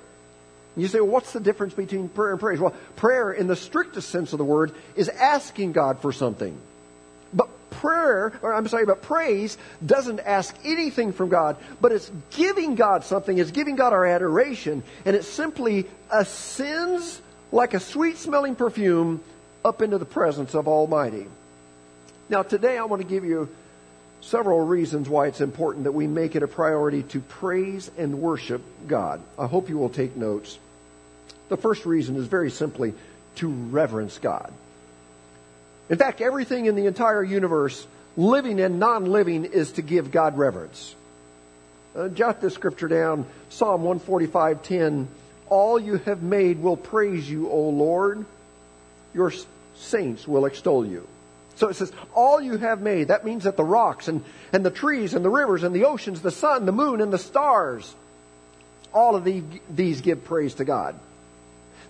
You 0.77 0.87
say, 0.87 0.99
well, 0.99 1.09
what's 1.09 1.33
the 1.33 1.39
difference 1.39 1.73
between 1.73 2.09
prayer 2.09 2.31
and 2.31 2.39
praise? 2.39 2.59
Well, 2.59 2.75
prayer, 2.95 3.31
in 3.31 3.47
the 3.47 3.55
strictest 3.55 4.09
sense 4.09 4.33
of 4.33 4.37
the 4.37 4.45
word, 4.45 4.71
is 4.95 5.09
asking 5.09 5.73
God 5.73 5.99
for 5.99 6.13
something. 6.13 6.57
But 7.33 7.49
prayer, 7.69 8.33
or 8.41 8.53
I'm 8.53 8.67
sorry, 8.67 8.85
but 8.85 9.01
praise 9.01 9.57
doesn't 9.85 10.19
ask 10.21 10.55
anything 10.63 11.11
from 11.11 11.29
God, 11.29 11.57
but 11.81 11.91
it's 11.91 12.11
giving 12.31 12.75
God 12.75 13.03
something. 13.03 13.37
It's 13.37 13.51
giving 13.51 13.75
God 13.75 13.93
our 13.93 14.05
adoration, 14.05 14.83
and 15.05 15.15
it 15.15 15.23
simply 15.23 15.85
ascends 16.11 17.21
like 17.51 17.73
a 17.73 17.79
sweet 17.79 18.17
smelling 18.17 18.55
perfume 18.55 19.21
up 19.65 19.81
into 19.81 19.97
the 19.97 20.05
presence 20.05 20.53
of 20.53 20.67
Almighty. 20.67 21.25
Now, 22.29 22.43
today 22.43 22.77
I 22.77 22.85
want 22.85 23.01
to 23.01 23.07
give 23.07 23.25
you 23.25 23.49
several 24.21 24.61
reasons 24.61 25.07
why 25.07 25.27
it's 25.27 25.41
important 25.41 25.85
that 25.85 25.91
we 25.91 26.07
make 26.07 26.35
it 26.35 26.43
a 26.43 26.47
priority 26.47 27.03
to 27.03 27.19
praise 27.19 27.89
and 27.97 28.21
worship 28.21 28.61
God. 28.87 29.21
I 29.37 29.47
hope 29.47 29.69
you 29.69 29.77
will 29.77 29.89
take 29.89 30.15
notes. 30.15 30.57
The 31.49 31.57
first 31.57 31.85
reason 31.85 32.15
is 32.15 32.27
very 32.27 32.51
simply 32.51 32.93
to 33.35 33.49
reverence 33.49 34.17
God. 34.17 34.51
In 35.89 35.97
fact, 35.97 36.21
everything 36.21 36.67
in 36.67 36.75
the 36.75 36.85
entire 36.85 37.23
universe, 37.23 37.85
living 38.15 38.59
and 38.59 38.79
non 38.79 39.05
living, 39.05 39.45
is 39.45 39.71
to 39.73 39.81
give 39.81 40.11
God 40.11 40.37
reverence. 40.37 40.95
Uh, 41.95 42.07
jot 42.09 42.39
this 42.39 42.53
scripture 42.53 42.87
down 42.87 43.25
Psalm 43.49 43.83
145:10. 43.83 45.07
All 45.49 45.79
you 45.79 45.97
have 45.97 46.21
made 46.21 46.61
will 46.61 46.77
praise 46.77 47.27
you, 47.27 47.49
O 47.49 47.69
Lord. 47.69 48.23
Your 49.15 49.33
saints 49.75 50.27
will 50.27 50.45
extol 50.45 50.85
you. 50.85 51.07
So 51.59 51.67
it 51.67 51.75
says, 51.75 51.91
all 52.15 52.39
you 52.39 52.57
have 52.57 52.79
made. 52.79 53.09
That 53.09 53.25
means 53.25 53.43
that 53.43 53.57
the 53.57 53.65
rocks 53.65 54.07
and, 54.07 54.23
and 54.53 54.65
the 54.65 54.71
trees 54.71 55.13
and 55.13 55.25
the 55.25 55.29
rivers 55.29 55.63
and 55.63 55.75
the 55.75 55.83
oceans, 55.83 56.21
the 56.21 56.31
sun, 56.31 56.65
the 56.65 56.71
moon, 56.71 57.01
and 57.01 57.11
the 57.11 57.17
stars, 57.17 57.93
all 58.93 59.17
of 59.17 59.25
the, 59.25 59.43
these 59.69 59.99
give 59.99 60.23
praise 60.23 60.53
to 60.55 60.63
God. 60.63 60.97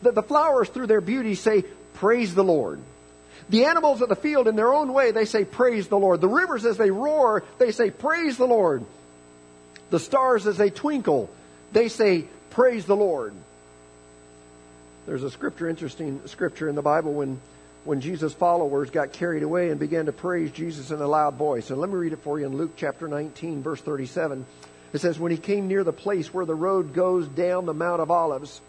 The, 0.02 0.12
the 0.12 0.24
flowers, 0.24 0.70
through 0.70 0.88
their 0.88 1.02
beauty, 1.02 1.36
say, 1.36 1.64
Praise 1.94 2.34
the 2.34 2.44
Lord. 2.44 2.80
The 3.50 3.66
animals 3.66 4.02
of 4.02 4.10
the 4.10 4.16
field, 4.16 4.48
in 4.48 4.56
their 4.56 4.74
own 4.74 4.92
way, 4.92 5.12
they 5.12 5.26
say, 5.26 5.46
Praise 5.46 5.88
the 5.88 6.00
Lord. 6.00 6.20
The 6.20 6.28
rivers, 6.28 6.66
as 6.66 6.78
they 6.78 6.90
roar, 6.90 7.44
they 7.60 7.72
say, 7.72 7.92
Praise 7.92 8.38
the 8.38 8.48
Lord. 8.48 8.84
The 9.92 10.00
stars, 10.00 10.48
as 10.48 10.58
they 10.58 10.72
twinkle, 10.72 11.30
they 11.74 11.90
say, 11.90 12.26
Praise 12.50 12.86
the 12.86 12.96
Lord. 12.96 13.36
There's 15.06 15.24
a 15.24 15.30
scripture, 15.30 15.70
interesting 15.70 16.22
scripture 16.26 16.70
in 16.70 16.74
the 16.74 16.82
Bible 16.82 17.14
when, 17.14 17.40
when 17.90 18.02
Jesus' 18.02 18.36
followers 18.36 18.92
got 18.92 19.14
carried 19.14 19.42
away 19.42 19.72
and 19.72 19.80
began 19.80 20.06
to 20.06 20.12
praise 20.12 20.52
Jesus 20.52 20.92
in 20.92 21.02
a 21.02 21.08
loud 21.08 21.34
voice. 21.34 21.72
And 21.72 21.82
let 21.82 21.90
me 21.90 21.96
read 21.96 22.14
it 22.14 22.22
for 22.22 22.40
you 22.40 22.46
in 22.46 22.56
Luke 22.56 22.74
chapter 22.78 23.08
19, 23.08 23.64
verse 23.64 23.82
37. 23.82 24.46
It 24.94 25.02
says, 25.02 25.18
When 25.18 25.32
he 25.32 25.40
came 25.40 25.68
near 25.68 25.84
the 25.84 25.92
place 25.92 26.32
where 26.32 26.46
the 26.46 26.54
road 26.54 26.94
goes 26.94 27.28
down 27.28 27.66
the 27.66 27.74
Mount 27.74 28.00
of 28.00 28.12
Olives, 28.12 28.62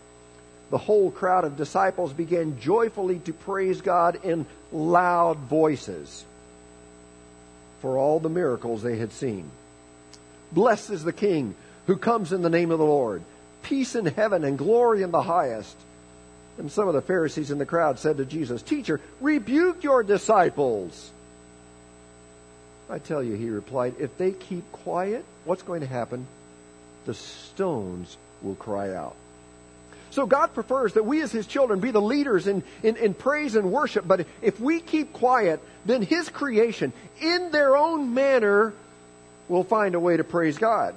the 0.71 0.79
whole 0.79 1.11
crowd 1.11 1.45
of 1.45 1.59
disciples 1.59 2.15
began 2.15 2.59
joyfully 2.61 3.19
to 3.19 3.35
praise 3.35 3.83
God 3.83 4.25
in 4.25 4.47
loud 4.73 5.37
voices 5.37 6.25
for 7.81 7.99
all 7.99 8.21
the 8.21 8.31
miracles 8.31 8.83
they 8.83 8.97
had 8.97 9.13
seen. 9.13 9.51
Blessed 10.51 10.89
is 10.89 11.05
the 11.05 11.13
King 11.13 11.55
who 11.87 11.99
comes 11.99 12.33
in 12.33 12.41
the 12.41 12.49
name 12.49 12.71
of 12.71 12.79
the 12.79 12.87
Lord. 12.87 13.23
Peace 13.65 13.95
in 13.95 14.07
heaven 14.07 14.45
and 14.45 14.57
glory 14.57 15.03
in 15.03 15.11
the 15.11 15.21
highest. 15.21 15.77
And 16.61 16.71
some 16.71 16.89
of 16.89 16.95
the 16.95 17.01
Pharisees 17.01 17.51
in 17.51 17.57
the 17.57 17.65
crowd 17.65 17.99
said 17.99 18.19
to 18.19 18.27
Jesus, 18.27 18.61
Teacher, 18.61 19.01
rebuke 19.23 19.83
your 19.83 20.03
disciples. 20.03 21.11
I 22.91 22.99
tell 22.99 23.23
you, 23.23 23.33
he 23.33 23.49
replied, 23.49 23.95
if 23.99 24.19
they 24.19 24.33
keep 24.33 24.71
quiet, 24.71 25.25
what's 25.47 25.63
going 25.63 25.81
to 25.81 25.87
happen? 25.87 26.27
The 27.07 27.15
stones 27.15 28.19
will 28.43 28.57
cry 28.57 28.95
out. 28.95 29.17
So 30.11 30.27
God 30.27 30.53
prefers 30.53 30.93
that 30.95 31.07
we 31.07 31.23
as 31.23 31.33
His 31.33 31.47
children 31.47 31.81
be 31.81 31.93
the 31.93 32.03
leaders 32.03 32.47
in, 32.47 32.63
in, 32.83 32.97
in, 32.97 33.15
praise 33.15 33.57
and 33.57 33.73
worship. 33.73 34.07
But 34.07 34.27
if 34.43 34.61
we 34.61 34.81
keep 34.81 35.15
quiet, 35.15 35.61
then 35.87 36.03
His 36.03 36.29
creation, 36.29 36.93
in 37.23 37.53
their 37.53 37.75
own 37.75 38.13
manner, 38.13 38.75
will 39.49 39.65
find 39.65 39.95
a 39.95 40.01
way 40.01 40.19
to 40.19 40.25
praise 40.25 40.59
God. 40.59 40.95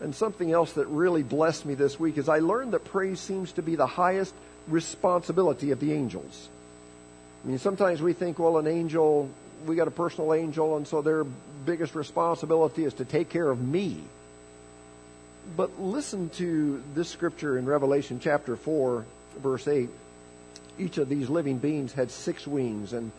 And 0.00 0.14
something 0.14 0.50
else 0.50 0.72
that 0.74 0.86
really 0.86 1.22
blessed 1.22 1.66
me 1.66 1.74
this 1.74 2.00
week 2.00 2.16
is 2.16 2.28
I 2.28 2.38
learned 2.38 2.72
that 2.72 2.84
praise 2.84 3.20
seems 3.20 3.52
to 3.52 3.62
be 3.62 3.76
the 3.76 3.86
highest 3.86 4.34
responsibility 4.66 5.72
of 5.72 5.80
the 5.80 5.92
angels. 5.92 6.48
I 7.44 7.48
mean, 7.48 7.58
sometimes 7.58 8.00
we 8.00 8.12
think, 8.12 8.38
well, 8.38 8.58
an 8.58 8.66
angel, 8.66 9.28
we 9.66 9.76
got 9.76 9.88
a 9.88 9.92
personal 9.92 10.32
angel, 10.34 10.76
and 10.76 10.86
so 10.86 11.02
their 11.02 11.24
biggest 11.64 11.94
responsibility 11.94 12.84
is 12.84 12.94
to 12.94 13.04
take 13.04 13.28
care 13.28 13.48
of 13.48 13.60
me. 13.60 14.02
But 15.56 15.80
listen 15.80 16.30
to 16.30 16.82
this 16.94 17.08
scripture 17.08 17.58
in 17.58 17.66
Revelation 17.66 18.20
chapter 18.20 18.56
4, 18.56 19.04
verse 19.38 19.66
8. 19.68 19.88
Each 20.78 20.98
of 20.98 21.08
these 21.08 21.28
living 21.28 21.58
beings 21.58 21.92
had 21.92 22.10
six 22.10 22.46
wings, 22.46 22.92
and 22.92 23.10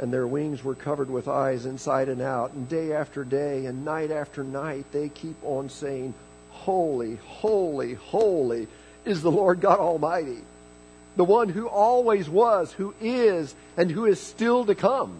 and 0.00 0.10
their 0.10 0.26
wings 0.26 0.64
were 0.64 0.74
covered 0.74 1.10
with 1.10 1.28
eyes 1.28 1.66
inside 1.66 2.08
and 2.08 2.22
out. 2.22 2.54
And 2.54 2.66
day 2.68 2.94
after 2.94 3.22
day 3.22 3.66
and 3.66 3.84
night 3.84 4.10
after 4.10 4.42
night, 4.42 4.86
they 4.92 5.10
keep 5.10 5.36
on 5.44 5.68
saying, 5.68 6.14
Holy, 6.48 7.16
holy, 7.16 7.94
holy 7.94 8.66
is 9.04 9.20
the 9.20 9.30
Lord 9.30 9.60
God 9.60 9.78
Almighty, 9.78 10.38
the 11.16 11.24
one 11.24 11.50
who 11.50 11.68
always 11.68 12.28
was, 12.30 12.72
who 12.72 12.94
is, 13.00 13.54
and 13.76 13.90
who 13.90 14.06
is 14.06 14.18
still 14.18 14.64
to 14.64 14.74
come. 14.74 15.16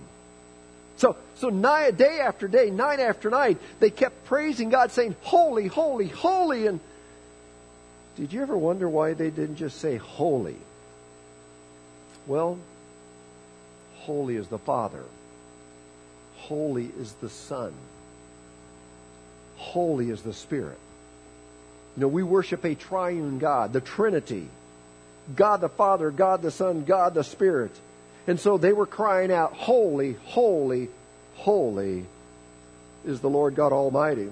So, 0.97 1.17
so 1.37 1.51
night, 1.51 1.99
day 1.99 2.21
after 2.21 2.49
day, 2.49 2.71
night 2.71 3.01
after 3.01 3.29
night, 3.29 3.59
they 3.81 3.91
kept 3.91 4.25
praising 4.25 4.71
God, 4.71 4.93
saying, 4.93 5.15
Holy, 5.21 5.67
holy, 5.67 6.09
holy. 6.09 6.67
And 6.67 6.81
did 8.17 8.33
you 8.33 8.41
ever 8.41 8.57
wonder 8.57 8.89
why 8.89 9.13
they 9.13 9.31
didn't 9.31 9.57
just 9.57 9.79
say 9.79 9.99
holy? 9.99 10.57
Well, 12.27 12.59
Holy 14.01 14.37
is 14.37 14.49
the 14.49 14.59
Father. 14.59 15.05
Holy 16.37 16.91
is 16.99 17.13
the 17.21 17.29
Son. 17.29 17.73
Holy 19.57 20.11
is 20.11 20.23
the 20.23 20.33
Spirit. 20.33 20.79
You 21.97 22.03
know, 22.03 22.09
we 22.09 22.23
worship 22.23 22.65
a 22.65 22.75
triune 22.75 23.39
God, 23.39 23.73
the 23.73 23.81
Trinity. 23.81 24.49
God 25.37 25.61
the 25.61 25.69
Father, 25.69 26.11
God 26.11 26.43
the 26.43 26.51
Son, 26.51 26.85
God 26.85 27.15
the 27.15 27.25
Spirit. 27.25 27.73
And 28.27 28.41
so 28.41 28.59
they 28.59 28.73
were 28.73 28.87
crying 28.87 29.31
out, 29.31 29.53
Holy, 29.53 30.15
holy, 30.25 30.89
holy 31.37 32.07
is 33.05 33.21
the 33.21 33.31
Lord 33.31 33.55
God 33.55 33.73
Almighty. 33.73 34.31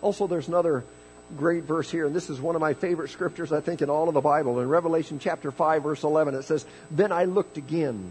Also, 0.00 0.26
there's 0.26 0.48
another 0.48 0.84
great 1.36 1.64
verse 1.64 1.90
here, 1.90 2.06
and 2.06 2.14
this 2.14 2.30
is 2.30 2.40
one 2.40 2.56
of 2.56 2.60
my 2.60 2.74
favorite 2.74 3.10
scriptures, 3.10 3.52
I 3.52 3.60
think, 3.60 3.80
in 3.80 3.90
all 3.90 4.08
of 4.08 4.14
the 4.14 4.20
Bible. 4.20 4.60
In 4.60 4.68
Revelation 4.68 5.18
chapter 5.18 5.50
5, 5.52 5.82
verse 5.84 6.02
11, 6.02 6.34
it 6.34 6.42
says, 6.42 6.66
Then 6.90 7.12
I 7.12 7.24
looked 7.24 7.56
again 7.56 8.10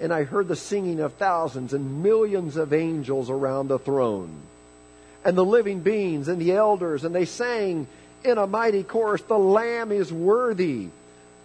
and 0.00 0.12
I 0.12 0.24
heard 0.24 0.48
the 0.48 0.56
singing 0.56 1.00
of 1.00 1.14
thousands 1.14 1.74
and 1.74 2.02
millions 2.02 2.56
of 2.56 2.72
angels 2.72 3.30
around 3.30 3.68
the 3.68 3.78
throne, 3.78 4.42
and 5.24 5.36
the 5.36 5.44
living 5.44 5.80
beings 5.80 6.28
and 6.28 6.40
the 6.40 6.52
elders, 6.52 7.04
and 7.04 7.14
they 7.14 7.24
sang 7.24 7.86
in 8.24 8.38
a 8.38 8.46
mighty 8.46 8.82
chorus, 8.82 9.22
The 9.22 9.38
Lamb 9.38 9.92
is 9.92 10.12
worthy. 10.12 10.88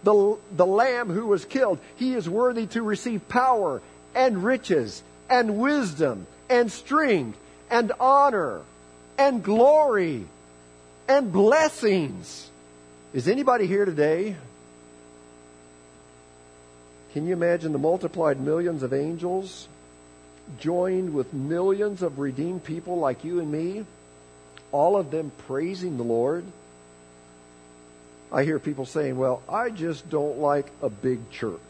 The, 0.02 0.36
the 0.54 0.66
Lamb 0.66 1.08
who 1.08 1.26
was 1.26 1.44
killed, 1.44 1.78
he 1.96 2.14
is 2.14 2.28
worthy 2.28 2.66
to 2.68 2.82
receive 2.82 3.26
power 3.28 3.80
and 4.14 4.44
riches 4.44 5.02
and 5.30 5.58
wisdom 5.58 6.26
and 6.50 6.70
strength 6.70 7.38
and 7.70 7.92
honor 7.98 8.60
and 9.16 9.42
glory 9.42 10.26
and 11.08 11.32
blessings. 11.32 12.50
Is 13.12 13.28
anybody 13.28 13.66
here 13.66 13.84
today 13.84 14.36
can 17.14 17.28
you 17.28 17.32
imagine 17.32 17.70
the 17.70 17.78
multiplied 17.78 18.40
millions 18.40 18.82
of 18.82 18.92
angels 18.92 19.68
joined 20.58 21.14
with 21.14 21.32
millions 21.32 22.02
of 22.02 22.18
redeemed 22.18 22.64
people 22.64 22.98
like 22.98 23.22
you 23.22 23.38
and 23.38 23.52
me? 23.52 23.86
All 24.72 24.96
of 24.96 25.12
them 25.12 25.30
praising 25.46 25.96
the 25.96 26.02
Lord? 26.02 26.44
I 28.32 28.42
hear 28.42 28.58
people 28.58 28.84
saying, 28.84 29.16
well, 29.16 29.42
I 29.48 29.70
just 29.70 30.10
don't 30.10 30.40
like 30.40 30.66
a 30.82 30.90
big 30.90 31.30
church. 31.30 31.60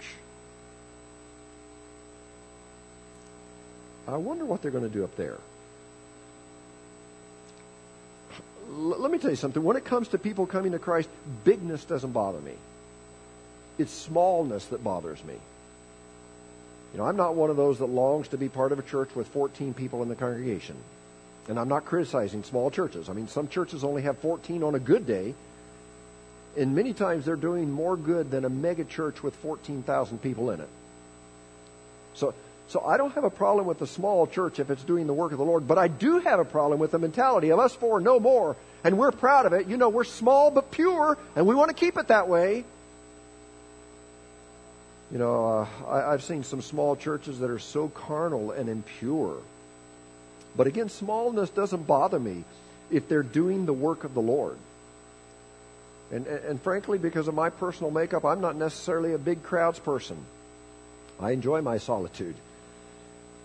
I 4.09 4.17
wonder 4.17 4.47
what 4.47 4.63
they're 4.63 4.71
going 4.71 4.85
to 4.85 4.91
do 4.91 5.05
up 5.05 5.15
there. 5.15 5.37
L- 8.71 8.99
let 8.99 9.11
me 9.11 9.19
tell 9.19 9.29
you 9.29 9.37
something. 9.37 9.63
When 9.63 9.77
it 9.77 9.85
comes 9.85 10.09
to 10.09 10.19
people 10.19 10.47
coming 10.47 10.73
to 10.73 10.79
Christ, 10.79 11.11
bigness 11.45 11.85
doesn't 11.85 12.13
bother 12.13 12.41
me. 12.41 12.55
It's 13.79 13.93
smallness 13.93 14.67
that 14.67 14.85
bothers 14.85 15.23
me. 15.25 15.35
You 16.93 16.99
know, 16.99 17.07
I'm 17.07 17.17
not 17.17 17.35
one 17.35 17.51
of 17.51 17.57
those 17.57 17.79
that 17.79 17.87
longs 17.87 18.29
to 18.29 18.39
be 18.39 18.49
part 18.49 18.71
of 18.71 18.79
a 18.79 18.83
church 18.83 19.15
with 19.17 19.27
14 19.29 19.75
people 19.75 20.03
in 20.03 20.09
the 20.09 20.15
congregation. 20.15 20.77
And 21.49 21.59
I'm 21.59 21.69
not 21.69 21.85
criticizing 21.85 22.45
small 22.45 22.71
churches. 22.71 23.09
I 23.09 23.13
mean, 23.13 23.27
some 23.27 23.49
churches 23.49 23.83
only 23.83 24.03
have 24.03 24.19
14 24.19 24.63
on 24.63 24.75
a 24.75 24.79
good 24.79 25.07
day. 25.07 25.35
And 26.57 26.77
many 26.77 26.93
times 26.93 27.25
they're 27.25 27.35
doing 27.35 27.71
more 27.71 27.97
good 27.97 28.31
than 28.31 28.45
a 28.45 28.49
mega 28.49 28.85
church 28.85 29.23
with 29.23 29.35
14,000 29.37 30.23
people 30.23 30.51
in 30.51 30.61
it. 30.61 30.69
So, 32.15 32.33
so 32.69 32.81
I 32.85 32.97
don't 32.97 33.13
have 33.15 33.25
a 33.25 33.31
problem 33.31 33.67
with 33.67 33.81
the 33.81 33.89
small 33.89 34.29
church 34.29 34.61
if 34.61 34.71
it's 34.71 34.85
doing 34.85 35.09
the 35.09 35.13
work 35.13 35.33
of 35.33 35.39
the 35.39 35.45
Lord, 35.45 35.67
but 35.67 35.79
I 35.79 35.89
do 35.89 36.21
have 36.21 36.39
a 36.39 36.45
problem 36.45 36.79
with 36.79 36.93
the 36.93 36.99
mentality 36.99 37.51
of 37.51 37.59
us 37.59 37.75
four, 37.75 38.01
no 38.01 38.21
more, 38.21 38.57
and 38.85 38.97
we're 38.97 39.11
proud 39.11 39.47
of 39.47 39.53
it. 39.53 39.67
You 39.67 39.77
know, 39.77 39.89
we're 39.89 40.05
small 40.05 40.53
but 40.53 40.71
pure, 40.71 41.19
and 41.35 41.47
we 41.47 41.57
want 41.57 41.71
to 41.71 41.75
keep 41.75 41.99
it 41.99 42.09
that 42.09 42.29
way. 42.29 42.65
You 45.15 45.21
know, 45.21 45.47
uh, 45.47 45.87
I, 45.89 46.13
I've 46.13 46.25
seen 46.25 46.43
some 46.43 46.61
small 46.61 46.97
churches 46.97 47.39
that 47.39 47.49
are 47.49 47.61
so 47.61 47.87
carnal 47.89 48.51
and 48.51 48.69
impure. 48.69 49.37
But 50.57 50.67
again, 50.67 50.89
smallness 50.89 51.51
doesn't 51.51 51.87
bother 51.87 52.19
me 52.19 52.43
if 52.91 53.09
they're 53.09 53.23
doing 53.23 53.65
the 53.65 53.73
work 53.73 54.03
of 54.03 54.13
the 54.15 54.21
Lord. 54.21 54.59
And, 56.11 56.27
and, 56.27 56.61
frankly, 56.61 56.99
because 56.99 57.29
of 57.29 57.35
my 57.35 57.49
personal 57.49 57.93
makeup, 57.93 58.25
I'm 58.25 58.41
not 58.41 58.57
necessarily 58.57 59.13
a 59.13 59.19
big 59.19 59.45
crowds 59.45 59.79
person. 59.79 60.17
I 61.21 61.31
enjoy 61.31 61.63
my 61.63 61.79
solitude. 61.79 62.35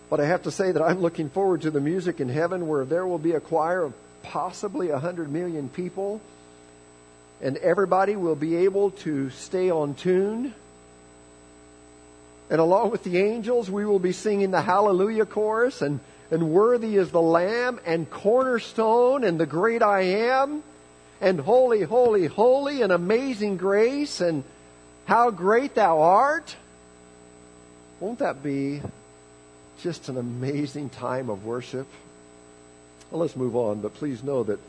But 0.10 0.20
I 0.20 0.26
have 0.26 0.44
to 0.44 0.52
say 0.52 0.72
that 0.72 0.82
I'm 0.82 1.02
looking 1.02 1.30
forward 1.30 1.62
to 1.62 1.72
the 1.72 1.80
music 1.80 2.20
in 2.20 2.30
heaven 2.30 2.68
where 2.68 2.84
there 2.84 3.06
will 3.06 3.20
be 3.20 3.34
a 3.34 3.40
choir 3.40 3.84
of 3.84 3.94
possibly 4.24 4.90
a 4.90 4.98
hundred 4.98 5.32
million 5.32 5.70
people 5.70 6.20
and 7.42 7.58
everybody 7.58 8.16
will 8.16 8.36
be 8.36 8.56
able 8.56 8.90
to 8.92 9.30
stay 9.30 9.70
on 9.70 9.94
tune. 9.94 10.56
And 12.50 12.60
along 12.60 12.92
with 12.92 13.04
the 13.04 13.18
angels, 13.20 13.70
we 13.70 13.86
will 13.86 14.00
be 14.00 14.12
singing 14.12 14.52
the 14.52 14.62
Hallelujah 14.62 15.26
chorus 15.26 15.82
and, 15.82 16.00
and 16.32 16.50
worthy 16.50 16.96
is 16.96 17.12
the 17.12 17.22
Lamb 17.22 17.80
and 17.86 18.10
cornerstone 18.10 19.24
and 19.24 19.40
the 19.40 19.46
great 19.46 19.84
I 19.84 20.02
am 20.02 20.64
and 21.22 21.40
holy, 21.40 21.84
holy, 21.84 22.26
holy 22.26 22.82
and 22.82 22.92
amazing 22.92 23.58
grace 23.58 24.22
and 24.22 24.44
how 25.06 25.32
great 25.32 25.76
thou 25.76 26.02
art. 26.02 26.56
Won't 28.00 28.20
that 28.20 28.42
be 28.42 28.82
just 29.82 30.10
an 30.10 30.18
amazing 30.18 30.90
time 30.90 31.30
of 31.30 31.46
worship? 31.46 31.88
Well, 33.12 33.22
let's 33.22 33.36
move 33.36 33.56
on, 33.56 33.82
but 33.82 33.94
please 33.96 34.24
know 34.24 34.44
that 34.44 34.60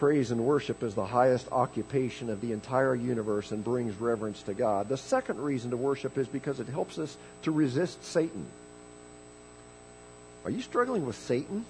praise 0.00 0.30
and 0.30 0.42
worship 0.42 0.82
is 0.82 0.94
the 0.94 1.04
highest 1.04 1.46
occupation 1.52 2.30
of 2.30 2.40
the 2.40 2.52
entire 2.52 2.94
universe 2.94 3.52
and 3.52 3.62
brings 3.62 3.94
reverence 4.00 4.42
to 4.42 4.54
God. 4.54 4.88
The 4.88 4.96
second 4.96 5.38
reason 5.38 5.72
to 5.72 5.76
worship 5.76 6.16
is 6.16 6.26
because 6.26 6.58
it 6.58 6.68
helps 6.68 6.98
us 6.98 7.18
to 7.42 7.50
resist 7.50 8.02
Satan. 8.02 8.46
Are 10.46 10.50
you 10.50 10.62
struggling 10.62 11.04
with 11.04 11.16
Satan? 11.16 11.66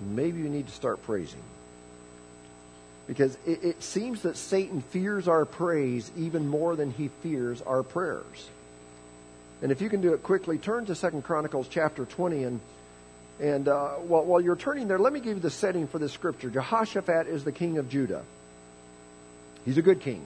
Maybe 0.00 0.40
you 0.40 0.48
need 0.48 0.66
to 0.66 0.72
start 0.72 1.00
praising. 1.04 1.42
Because 3.06 3.38
it, 3.46 3.62
it 3.62 3.82
seems 3.84 4.22
that 4.22 4.36
Satan 4.36 4.80
fears 4.80 5.28
our 5.28 5.44
praise 5.44 6.10
even 6.16 6.48
more 6.48 6.74
than 6.74 6.90
he 6.90 7.10
fears 7.22 7.62
our 7.62 7.84
prayers. 7.84 8.50
And 9.62 9.70
if 9.70 9.80
you 9.80 9.88
can 9.88 10.00
do 10.00 10.14
it 10.14 10.24
quickly, 10.24 10.58
turn 10.58 10.84
to 10.86 10.96
Second 10.96 11.22
Chronicles 11.22 11.68
chapter 11.68 12.04
20 12.04 12.42
and 12.42 12.60
and 13.40 13.68
uh, 13.68 13.90
while, 13.90 14.24
while 14.24 14.40
you're 14.40 14.56
turning 14.56 14.88
there, 14.88 14.98
let 14.98 15.12
me 15.12 15.20
give 15.20 15.36
you 15.36 15.42
the 15.42 15.50
setting 15.50 15.86
for 15.86 15.98
this 15.98 16.12
scripture. 16.12 16.50
Jehoshaphat 16.50 17.28
is 17.28 17.44
the 17.44 17.52
king 17.52 17.78
of 17.78 17.88
Judah. 17.88 18.24
He's 19.64 19.78
a 19.78 19.82
good 19.82 20.00
king. 20.00 20.24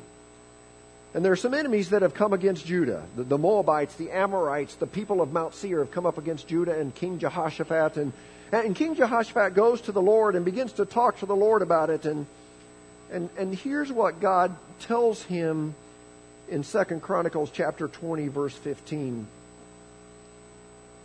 And 1.14 1.22
there 1.22 1.32
are 1.32 1.36
some 1.36 1.52
enemies 1.52 1.90
that 1.90 2.00
have 2.00 2.14
come 2.14 2.32
against 2.32 2.64
Judah. 2.64 3.02
The, 3.16 3.24
the, 3.24 3.38
Moabites, 3.38 3.96
the 3.96 4.10
Amorites, 4.10 4.76
the 4.76 4.86
people 4.86 5.20
of 5.20 5.30
Mount 5.32 5.54
Seir 5.54 5.80
have 5.80 5.90
come 5.90 6.06
up 6.06 6.16
against 6.16 6.48
Judah 6.48 6.78
and 6.78 6.94
King 6.94 7.18
Jehoshaphat. 7.18 7.98
And, 7.98 8.12
and 8.50 8.74
King 8.74 8.94
Jehoshaphat 8.94 9.54
goes 9.54 9.82
to 9.82 9.92
the 9.92 10.00
Lord 10.00 10.36
and 10.36 10.44
begins 10.44 10.72
to 10.74 10.86
talk 10.86 11.18
to 11.18 11.26
the 11.26 11.36
Lord 11.36 11.60
about 11.60 11.90
it. 11.90 12.06
And, 12.06 12.24
and, 13.10 13.28
and 13.36 13.54
here's 13.54 13.92
what 13.92 14.20
God 14.20 14.56
tells 14.80 15.22
him 15.22 15.74
in 16.48 16.64
Second 16.64 17.02
Chronicles 17.02 17.50
chapter 17.52 17.88
20, 17.88 18.28
verse 18.28 18.56
15. 18.56 19.26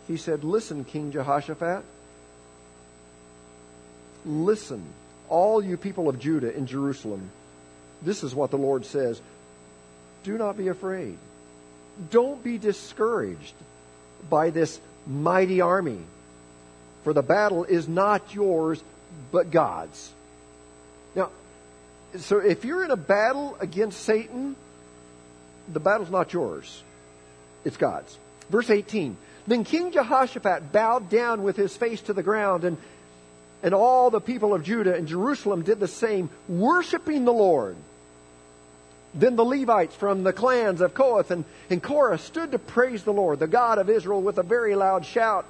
He 0.06 0.16
said, 0.16 0.42
Listen, 0.42 0.84
King 0.84 1.12
Jehoshaphat. 1.12 1.84
Listen, 4.24 4.82
all 5.28 5.62
you 5.62 5.76
people 5.76 6.08
of 6.08 6.18
Judah 6.18 6.54
in 6.54 6.66
Jerusalem. 6.66 7.30
This 8.02 8.22
is 8.22 8.34
what 8.34 8.50
the 8.50 8.58
Lord 8.58 8.86
says 8.86 9.20
Do 10.24 10.38
not 10.38 10.56
be 10.56 10.68
afraid. 10.68 11.18
Don't 12.10 12.42
be 12.42 12.58
discouraged 12.58 13.54
by 14.30 14.50
this 14.50 14.80
mighty 15.06 15.60
army, 15.60 16.00
for 17.02 17.12
the 17.12 17.22
battle 17.22 17.64
is 17.64 17.88
not 17.88 18.34
yours, 18.34 18.82
but 19.32 19.50
God's. 19.50 20.12
Now, 21.14 21.30
so 22.16 22.38
if 22.38 22.64
you're 22.64 22.84
in 22.84 22.90
a 22.90 22.96
battle 22.96 23.56
against 23.60 24.02
Satan, 24.02 24.54
the 25.68 25.80
battle's 25.80 26.10
not 26.10 26.32
yours, 26.32 26.82
it's 27.64 27.76
God's. 27.76 28.16
Verse 28.50 28.70
18 28.70 29.16
Then 29.46 29.64
King 29.64 29.90
Jehoshaphat 29.92 30.72
bowed 30.72 31.10
down 31.10 31.42
with 31.42 31.56
his 31.56 31.76
face 31.76 32.00
to 32.02 32.12
the 32.12 32.22
ground 32.22 32.64
and 32.64 32.76
and 33.62 33.74
all 33.74 34.10
the 34.10 34.20
people 34.20 34.54
of 34.54 34.62
Judah 34.62 34.94
and 34.94 35.08
Jerusalem 35.08 35.62
did 35.62 35.80
the 35.80 35.88
same, 35.88 36.30
worshiping 36.48 37.24
the 37.24 37.32
Lord. 37.32 37.76
Then 39.14 39.36
the 39.36 39.44
Levites 39.44 39.94
from 39.94 40.22
the 40.22 40.32
clans 40.32 40.80
of 40.80 40.94
Kohath 40.94 41.30
and, 41.30 41.44
and 41.70 41.82
Korah 41.82 42.18
stood 42.18 42.52
to 42.52 42.58
praise 42.58 43.02
the 43.02 43.12
Lord, 43.12 43.38
the 43.38 43.46
God 43.46 43.78
of 43.78 43.90
Israel, 43.90 44.22
with 44.22 44.38
a 44.38 44.42
very 44.42 44.74
loud 44.74 45.04
shout. 45.06 45.46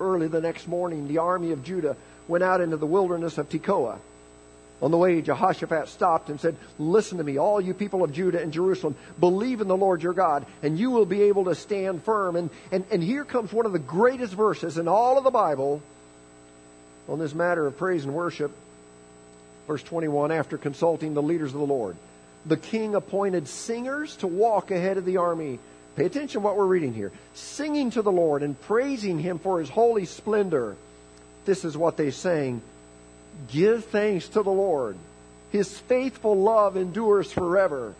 Early 0.00 0.28
the 0.28 0.40
next 0.40 0.66
morning, 0.66 1.06
the 1.06 1.18
army 1.18 1.52
of 1.52 1.62
Judah 1.62 1.96
went 2.26 2.42
out 2.42 2.60
into 2.60 2.76
the 2.76 2.86
wilderness 2.86 3.38
of 3.38 3.48
Tekoa. 3.48 3.98
On 4.82 4.90
the 4.90 4.96
way, 4.96 5.20
Jehoshaphat 5.20 5.88
stopped 5.88 6.30
and 6.30 6.40
said, 6.40 6.56
Listen 6.78 7.18
to 7.18 7.24
me, 7.24 7.36
all 7.36 7.60
you 7.60 7.74
people 7.74 8.02
of 8.02 8.14
Judah 8.14 8.40
and 8.40 8.50
Jerusalem. 8.50 8.96
Believe 9.18 9.60
in 9.60 9.68
the 9.68 9.76
Lord 9.76 10.02
your 10.02 10.14
God, 10.14 10.46
and 10.62 10.78
you 10.78 10.90
will 10.90 11.04
be 11.04 11.24
able 11.24 11.44
to 11.44 11.54
stand 11.54 12.02
firm. 12.02 12.34
And, 12.34 12.48
and, 12.72 12.84
and 12.90 13.02
here 13.02 13.26
comes 13.26 13.52
one 13.52 13.66
of 13.66 13.72
the 13.72 13.78
greatest 13.78 14.32
verses 14.32 14.78
in 14.78 14.88
all 14.88 15.18
of 15.18 15.24
the 15.24 15.30
Bible 15.30 15.82
on 17.10 17.18
this 17.18 17.34
matter 17.34 17.66
of 17.66 17.76
praise 17.76 18.04
and 18.04 18.14
worship. 18.14 18.52
Verse 19.66 19.82
21 19.82 20.30
After 20.30 20.56
consulting 20.56 21.12
the 21.12 21.22
leaders 21.22 21.52
of 21.52 21.58
the 21.58 21.66
Lord, 21.66 21.96
the 22.46 22.56
king 22.56 22.94
appointed 22.94 23.48
singers 23.48 24.16
to 24.16 24.26
walk 24.26 24.70
ahead 24.70 24.96
of 24.96 25.04
the 25.04 25.18
army. 25.18 25.58
Pay 25.96 26.06
attention 26.06 26.40
to 26.40 26.44
what 26.44 26.56
we're 26.56 26.64
reading 26.64 26.94
here. 26.94 27.12
Singing 27.34 27.90
to 27.90 28.02
the 28.02 28.12
Lord 28.12 28.42
and 28.42 28.58
praising 28.62 29.18
him 29.18 29.38
for 29.40 29.58
his 29.58 29.68
holy 29.68 30.06
splendor. 30.06 30.76
This 31.44 31.64
is 31.64 31.76
what 31.76 31.96
they 31.96 32.12
sang 32.12 32.62
Give 33.48 33.84
thanks 33.84 34.28
to 34.28 34.42
the 34.42 34.50
Lord. 34.50 34.96
His 35.50 35.76
faithful 35.76 36.36
love 36.36 36.76
endures 36.76 37.32
forever. 37.32 37.94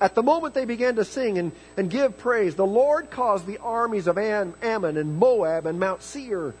At 0.00 0.14
the 0.14 0.22
moment 0.22 0.54
they 0.54 0.64
began 0.64 0.96
to 0.96 1.04
sing 1.04 1.38
and, 1.38 1.52
and 1.76 1.90
give 1.90 2.18
praise, 2.18 2.54
the 2.54 2.66
Lord 2.66 3.10
caused 3.10 3.46
the 3.46 3.58
armies 3.58 4.06
of 4.06 4.18
Ammon 4.18 4.96
and 4.96 5.18
Moab 5.18 5.66
and 5.66 5.80
Mount 5.80 6.02
Seir 6.02 6.54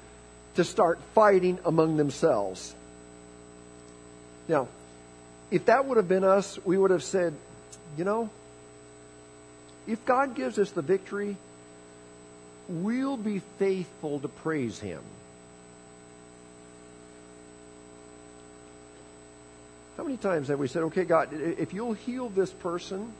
to 0.58 0.64
start 0.64 0.98
fighting 1.14 1.56
among 1.64 1.96
themselves. 1.96 2.74
Now, 4.48 4.66
if 5.52 5.66
that 5.66 5.86
would 5.86 5.98
have 5.98 6.08
been 6.08 6.24
us, 6.24 6.58
we 6.64 6.76
would 6.76 6.90
have 6.90 7.04
said, 7.04 7.32
you 7.96 8.02
know, 8.02 8.28
if 9.86 10.04
God 10.04 10.34
gives 10.34 10.58
us 10.58 10.72
the 10.72 10.82
victory, 10.82 11.36
we'll 12.68 13.16
be 13.16 13.40
faithful 13.60 14.18
to 14.18 14.26
praise 14.26 14.80
Him. 14.80 15.00
How 19.96 20.02
many 20.02 20.16
times 20.16 20.48
have 20.48 20.58
we 20.58 20.66
said, 20.66 20.82
okay, 20.84 21.04
God, 21.04 21.28
if 21.32 21.72
you'll 21.72 21.92
heal 21.92 22.30
this 22.30 22.50
person, 22.50 23.12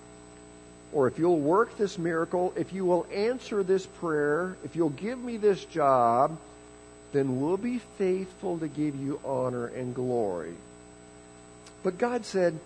or 0.93 1.07
if 1.07 1.21
you'll 1.21 1.39
work 1.39 1.79
this 1.79 1.99
miracle, 1.99 2.53
if 2.57 2.73
you 2.73 2.85
will 2.85 3.07
answer 3.15 3.63
this 3.63 3.87
prayer, 3.87 4.57
if 4.65 4.75
you'll 4.75 4.89
give 4.89 5.21
me 5.21 5.37
this 5.37 5.65
job, 5.67 6.37
then 7.13 7.41
we'll 7.41 7.57
be 7.57 7.79
faithful 7.97 8.59
to 8.59 8.69
give 8.69 8.97
you 8.97 9.21
honor 9.25 9.67
and 9.67 9.95
glory. 9.95 10.55
But 11.83 11.99
God 11.99 12.25
said, 12.25 12.59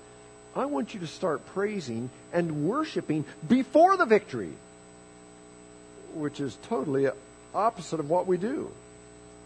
I 0.54 0.66
want 0.66 0.94
you 0.94 1.00
to 1.00 1.06
start 1.06 1.46
praising 1.46 2.10
and 2.32 2.68
worshiping 2.68 3.24
before 3.48 3.96
the 3.96 4.04
victory, 4.04 4.52
which 6.14 6.40
is 6.40 6.58
totally 6.64 7.08
opposite 7.54 8.00
of 8.00 8.10
what 8.10 8.26
we 8.26 8.36
do. 8.36 8.70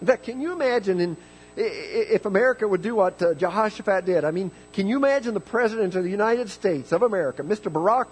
In 0.01 0.07
fact, 0.07 0.25
can 0.25 0.41
you 0.41 0.53
imagine 0.53 1.01
in, 1.01 1.17
if 1.57 2.25
America 2.27 2.67
would 2.67 2.83
do 2.83 2.97
what 2.97 3.21
uh, 3.23 3.35
Jehoshaphat 3.35 4.05
did? 4.05 4.25
I 4.25 4.31
mean, 4.31 4.51
can 4.73 4.89
you 4.89 4.97
imagine 4.97 5.35
the 5.35 5.41
President 5.41 5.95
of 5.95 6.05
the 6.05 6.11
United 6.11 6.51
States 6.51 6.93
of 6.93 7.03
America, 7.03 7.43
Mr. 7.43 7.73
Barack 7.73 8.09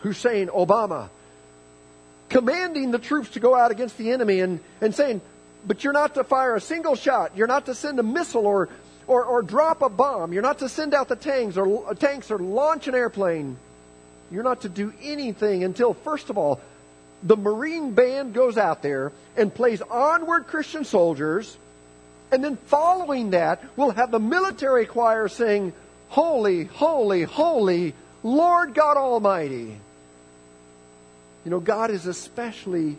Hussein 0.00 0.48
Obama, 0.48 1.08
commanding 2.28 2.90
the 2.90 2.98
troops 2.98 3.30
to 3.30 3.40
go 3.40 3.54
out 3.54 3.70
against 3.70 3.96
the 3.98 4.10
enemy 4.10 4.40
and, 4.40 4.60
and 4.80 4.94
saying, 4.94 5.20
but 5.66 5.84
you're 5.84 5.92
not 5.92 6.14
to 6.14 6.24
fire 6.24 6.56
a 6.56 6.60
single 6.60 6.94
shot. 6.94 7.36
You're 7.36 7.46
not 7.46 7.66
to 7.66 7.74
send 7.74 7.98
a 7.98 8.02
missile 8.02 8.46
or, 8.46 8.68
or, 9.06 9.24
or 9.24 9.42
drop 9.42 9.82
a 9.82 9.88
bomb. 9.88 10.32
You're 10.32 10.42
not 10.42 10.60
to 10.60 10.68
send 10.68 10.94
out 10.94 11.08
the 11.08 11.16
tanks 11.16 11.56
or, 11.56 11.90
uh, 11.90 11.94
tanks 11.94 12.30
or 12.30 12.38
launch 12.38 12.88
an 12.88 12.94
airplane. 12.94 13.56
You're 14.30 14.42
not 14.42 14.62
to 14.62 14.68
do 14.68 14.92
anything 15.02 15.64
until, 15.64 15.94
first 15.94 16.30
of 16.30 16.38
all, 16.38 16.60
the 17.22 17.36
Marine 17.36 17.92
band 17.92 18.34
goes 18.34 18.56
out 18.56 18.82
there 18.82 19.12
and 19.36 19.52
plays 19.52 19.82
Onward 19.82 20.46
Christian 20.46 20.84
Soldiers. 20.84 21.56
And 22.30 22.44
then 22.44 22.56
following 22.56 23.30
that, 23.30 23.64
we'll 23.76 23.90
have 23.90 24.10
the 24.10 24.20
military 24.20 24.86
choir 24.86 25.28
sing, 25.28 25.72
Holy, 26.08 26.64
Holy, 26.64 27.22
Holy, 27.22 27.94
Lord 28.22 28.74
God 28.74 28.96
Almighty. 28.96 29.78
You 31.44 31.50
know, 31.50 31.60
God 31.60 31.90
is 31.90 32.06
especially 32.06 32.98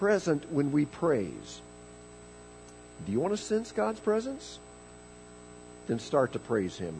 present 0.00 0.50
when 0.50 0.72
we 0.72 0.86
praise. 0.86 1.60
Do 3.04 3.12
you 3.12 3.20
want 3.20 3.34
to 3.34 3.42
sense 3.42 3.70
God's 3.70 4.00
presence? 4.00 4.58
Then 5.88 5.98
start 5.98 6.32
to 6.32 6.38
praise 6.38 6.76
Him. 6.78 6.96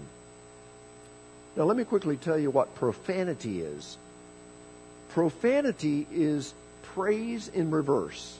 Now, 1.56 1.64
let 1.64 1.78
me 1.78 1.84
quickly 1.84 2.18
tell 2.18 2.38
you 2.38 2.50
what 2.50 2.74
profanity 2.74 3.62
is. 3.62 3.96
Profanity 5.08 6.06
is 6.12 6.52
praise 6.94 7.48
in 7.48 7.70
reverse. 7.70 8.38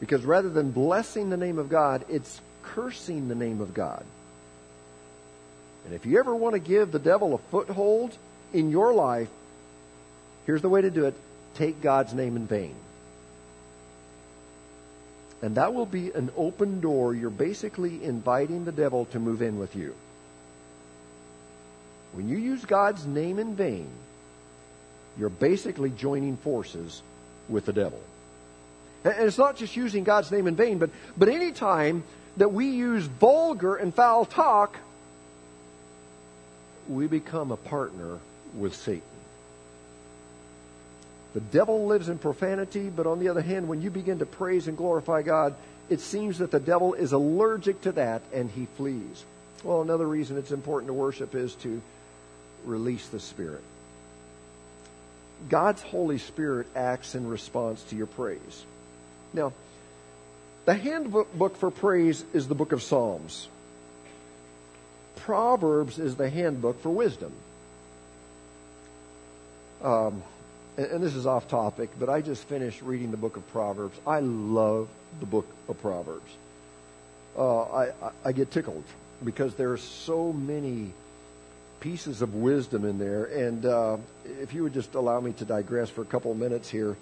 Because 0.00 0.24
rather 0.24 0.48
than 0.48 0.70
blessing 0.70 1.28
the 1.28 1.36
name 1.36 1.58
of 1.58 1.68
God, 1.68 2.06
it's 2.08 2.40
cursing 2.62 3.28
the 3.28 3.34
name 3.34 3.60
of 3.60 3.74
God. 3.74 4.04
And 5.84 5.94
if 5.94 6.06
you 6.06 6.18
ever 6.18 6.34
want 6.34 6.54
to 6.54 6.60
give 6.60 6.92
the 6.92 6.98
devil 6.98 7.34
a 7.34 7.38
foothold 7.50 8.16
in 8.54 8.70
your 8.70 8.94
life, 8.94 9.28
here's 10.46 10.62
the 10.62 10.68
way 10.70 10.80
to 10.80 10.90
do 10.90 11.04
it 11.04 11.14
take 11.56 11.82
God's 11.82 12.14
name 12.14 12.34
in 12.36 12.46
vain. 12.46 12.74
And 15.40 15.54
that 15.54 15.72
will 15.72 15.86
be 15.86 16.10
an 16.10 16.30
open 16.36 16.80
door. 16.80 17.14
You're 17.14 17.30
basically 17.30 18.02
inviting 18.02 18.64
the 18.64 18.72
devil 18.72 19.04
to 19.06 19.20
move 19.20 19.40
in 19.40 19.58
with 19.58 19.76
you. 19.76 19.94
When 22.12 22.28
you 22.28 22.38
use 22.38 22.64
God's 22.64 23.06
name 23.06 23.38
in 23.38 23.54
vain, 23.54 23.88
you're 25.18 25.28
basically 25.28 25.90
joining 25.90 26.36
forces 26.36 27.02
with 27.48 27.66
the 27.66 27.72
devil. 27.72 28.00
And 29.04 29.14
it's 29.18 29.38
not 29.38 29.56
just 29.56 29.76
using 29.76 30.04
God's 30.04 30.30
name 30.30 30.46
in 30.46 30.56
vain, 30.56 30.78
but, 30.78 30.90
but 31.16 31.28
any 31.28 31.52
time 31.52 32.02
that 32.36 32.52
we 32.52 32.68
use 32.68 33.04
vulgar 33.04 33.76
and 33.76 33.94
foul 33.94 34.24
talk, 34.24 34.76
we 36.88 37.06
become 37.06 37.52
a 37.52 37.56
partner 37.56 38.18
with 38.54 38.74
Satan. 38.74 39.02
The 41.38 41.44
devil 41.56 41.86
lives 41.86 42.08
in 42.08 42.18
profanity, 42.18 42.90
but 42.90 43.06
on 43.06 43.20
the 43.20 43.28
other 43.28 43.42
hand, 43.42 43.68
when 43.68 43.80
you 43.80 43.90
begin 43.90 44.18
to 44.18 44.26
praise 44.26 44.66
and 44.66 44.76
glorify 44.76 45.22
God, 45.22 45.54
it 45.88 46.00
seems 46.00 46.38
that 46.38 46.50
the 46.50 46.58
devil 46.58 46.94
is 46.94 47.12
allergic 47.12 47.80
to 47.82 47.92
that 47.92 48.22
and 48.34 48.50
he 48.50 48.66
flees. 48.76 49.24
Well, 49.62 49.80
another 49.80 50.04
reason 50.04 50.36
it's 50.36 50.50
important 50.50 50.88
to 50.88 50.94
worship 50.94 51.36
is 51.36 51.54
to 51.56 51.80
release 52.64 53.06
the 53.06 53.20
Spirit. 53.20 53.62
God's 55.48 55.80
Holy 55.80 56.18
Spirit 56.18 56.66
acts 56.74 57.14
in 57.14 57.28
response 57.28 57.84
to 57.84 57.94
your 57.94 58.08
praise. 58.08 58.64
Now, 59.32 59.52
the 60.64 60.74
handbook 60.74 61.56
for 61.56 61.70
praise 61.70 62.24
is 62.32 62.48
the 62.48 62.56
book 62.56 62.72
of 62.72 62.82
Psalms. 62.82 63.46
Proverbs 65.14 66.00
is 66.00 66.16
the 66.16 66.28
handbook 66.28 66.82
for 66.82 66.90
wisdom. 66.90 67.30
Um, 69.84 70.24
and, 70.78 70.86
and 70.86 71.02
this 71.02 71.14
is 71.14 71.26
off 71.26 71.48
topic, 71.48 71.90
but 71.98 72.08
I 72.08 72.22
just 72.22 72.44
finished 72.44 72.80
reading 72.80 73.10
the 73.10 73.18
book 73.18 73.36
of 73.36 73.46
Proverbs. 73.48 73.98
I 74.06 74.20
love 74.20 74.88
the 75.20 75.26
book 75.26 75.46
of 75.68 75.80
Proverbs. 75.82 76.30
Uh, 77.36 77.62
I, 77.62 77.92
I, 78.24 78.32
get 78.32 78.50
tickled 78.50 78.84
because 79.24 79.54
there 79.54 79.72
are 79.72 79.78
so 79.78 80.32
many 80.32 80.92
pieces 81.78 82.22
of 82.22 82.34
wisdom 82.34 82.84
in 82.84 82.98
there. 82.98 83.26
And 83.26 83.64
uh, 83.64 83.98
if 84.40 84.54
you 84.54 84.64
would 84.64 84.74
just 84.74 84.94
allow 84.94 85.20
me 85.20 85.32
to 85.34 85.44
digress 85.44 85.88
for 85.90 86.02
a 86.02 86.06
couple 86.06 86.34
minutes 86.34 86.68
here, 86.68 86.96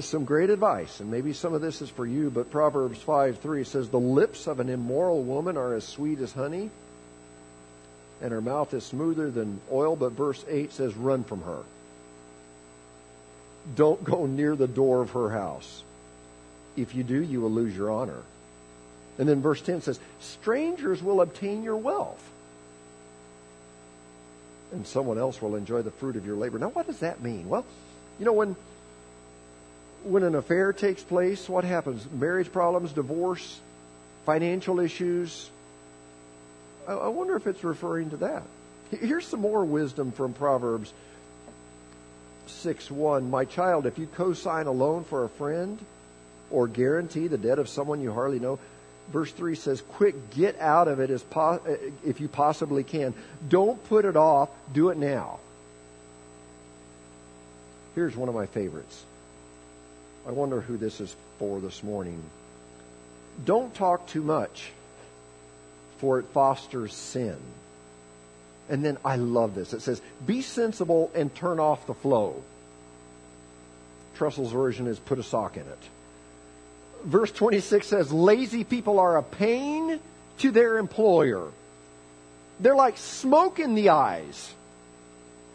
some 0.00 0.24
great 0.24 0.50
advice, 0.50 0.98
and 0.98 1.12
maybe 1.12 1.32
some 1.32 1.54
of 1.54 1.60
this 1.60 1.80
is 1.80 1.88
for 1.88 2.04
you, 2.04 2.28
but 2.28 2.50
Proverbs 2.50 2.98
5 2.98 3.38
3 3.38 3.62
says, 3.62 3.88
The 3.88 4.00
lips 4.00 4.48
of 4.48 4.58
an 4.58 4.68
immoral 4.68 5.22
woman 5.22 5.56
are 5.56 5.74
as 5.74 5.84
sweet 5.84 6.18
as 6.18 6.32
honey, 6.32 6.70
and 8.20 8.32
her 8.32 8.40
mouth 8.40 8.74
is 8.74 8.82
smoother 8.82 9.30
than 9.30 9.60
oil. 9.70 9.94
But 9.94 10.12
verse 10.12 10.44
8 10.48 10.72
says, 10.72 10.96
Run 10.96 11.22
from 11.22 11.42
her. 11.42 11.62
Don't 13.76 14.02
go 14.04 14.26
near 14.26 14.56
the 14.56 14.68
door 14.68 15.00
of 15.00 15.10
her 15.10 15.30
house. 15.30 15.82
If 16.76 16.94
you 16.94 17.02
do, 17.02 17.20
you 17.20 17.40
will 17.40 17.50
lose 17.50 17.76
your 17.76 17.90
honor. 17.90 18.22
And 19.18 19.28
then 19.28 19.40
verse 19.40 19.60
10 19.60 19.82
says, 19.82 20.00
Strangers 20.20 21.02
will 21.02 21.20
obtain 21.20 21.62
your 21.62 21.76
wealth 21.76 22.22
and 24.74 24.86
someone 24.86 25.18
else 25.18 25.40
will 25.40 25.56
enjoy 25.56 25.82
the 25.82 25.90
fruit 25.90 26.16
of 26.16 26.26
your 26.26 26.36
labor. 26.36 26.58
Now, 26.58 26.68
what 26.68 26.86
does 26.86 26.98
that 26.98 27.22
mean? 27.22 27.48
Well, 27.48 27.64
you 28.18 28.26
know, 28.26 28.32
when 28.32 28.56
when 30.02 30.22
an 30.22 30.34
affair 30.34 30.72
takes 30.72 31.02
place, 31.02 31.48
what 31.48 31.64
happens? 31.64 32.06
Marriage 32.12 32.52
problems, 32.52 32.92
divorce, 32.92 33.60
financial 34.26 34.80
issues. 34.80 35.48
I, 36.86 36.92
I 36.92 37.08
wonder 37.08 37.36
if 37.36 37.46
it's 37.46 37.64
referring 37.64 38.10
to 38.10 38.16
that. 38.18 38.42
Here's 38.90 39.26
some 39.26 39.40
more 39.40 39.64
wisdom 39.64 40.12
from 40.12 40.34
Proverbs 40.34 40.92
6 42.50 42.90
1. 42.90 43.30
My 43.30 43.44
child, 43.44 43.86
if 43.86 43.98
you 43.98 44.06
co 44.06 44.32
sign 44.32 44.66
a 44.66 44.72
loan 44.72 45.04
for 45.04 45.24
a 45.24 45.28
friend 45.28 45.78
or 46.50 46.68
guarantee 46.68 47.26
the 47.26 47.38
debt 47.38 47.58
of 47.58 47.68
someone 47.68 48.00
you 48.00 48.12
hardly 48.12 48.38
know, 48.38 48.58
verse 49.12 49.32
3 49.32 49.54
says, 49.54 49.82
Quick, 49.92 50.30
get 50.30 50.58
out 50.60 50.88
of 50.88 51.00
it 51.00 51.10
as 51.10 51.22
po- 51.22 51.60
uh, 51.66 51.76
if 52.04 52.20
you 52.20 52.28
possibly 52.28 52.84
can. 52.84 53.14
Don't 53.48 53.82
put 53.88 54.04
it 54.04 54.16
off, 54.16 54.48
do 54.72 54.90
it 54.90 54.96
now. 54.96 55.38
Here's 57.94 58.16
one 58.16 58.28
of 58.28 58.34
my 58.34 58.46
favorites. 58.46 59.04
I 60.26 60.32
wonder 60.32 60.60
who 60.60 60.76
this 60.76 61.00
is 61.00 61.14
for 61.38 61.60
this 61.60 61.82
morning. 61.82 62.22
Don't 63.44 63.74
talk 63.74 64.06
too 64.06 64.22
much, 64.22 64.70
for 65.98 66.18
it 66.18 66.26
fosters 66.26 66.94
sin. 66.94 67.36
And 68.68 68.84
then 68.84 68.98
I 69.04 69.16
love 69.16 69.54
this. 69.54 69.72
It 69.72 69.80
says, 69.80 70.00
Be 70.26 70.40
sensible 70.42 71.10
and 71.14 71.34
turn 71.34 71.60
off 71.60 71.86
the 71.86 71.94
flow. 71.94 72.42
Trussell's 74.14 74.52
version 74.52 74.86
is 74.86 74.98
put 74.98 75.18
a 75.18 75.22
sock 75.22 75.56
in 75.56 75.62
it 75.62 75.88
verse 77.04 77.30
26 77.30 77.86
says, 77.86 78.12
lazy 78.12 78.64
people 78.64 78.98
are 78.98 79.16
a 79.16 79.22
pain 79.22 80.00
to 80.38 80.50
their 80.50 80.78
employer. 80.78 81.48
They're 82.60 82.74
like 82.74 82.96
smoke 82.96 83.58
in 83.58 83.74
the 83.74 83.90
eyes. 83.90 84.52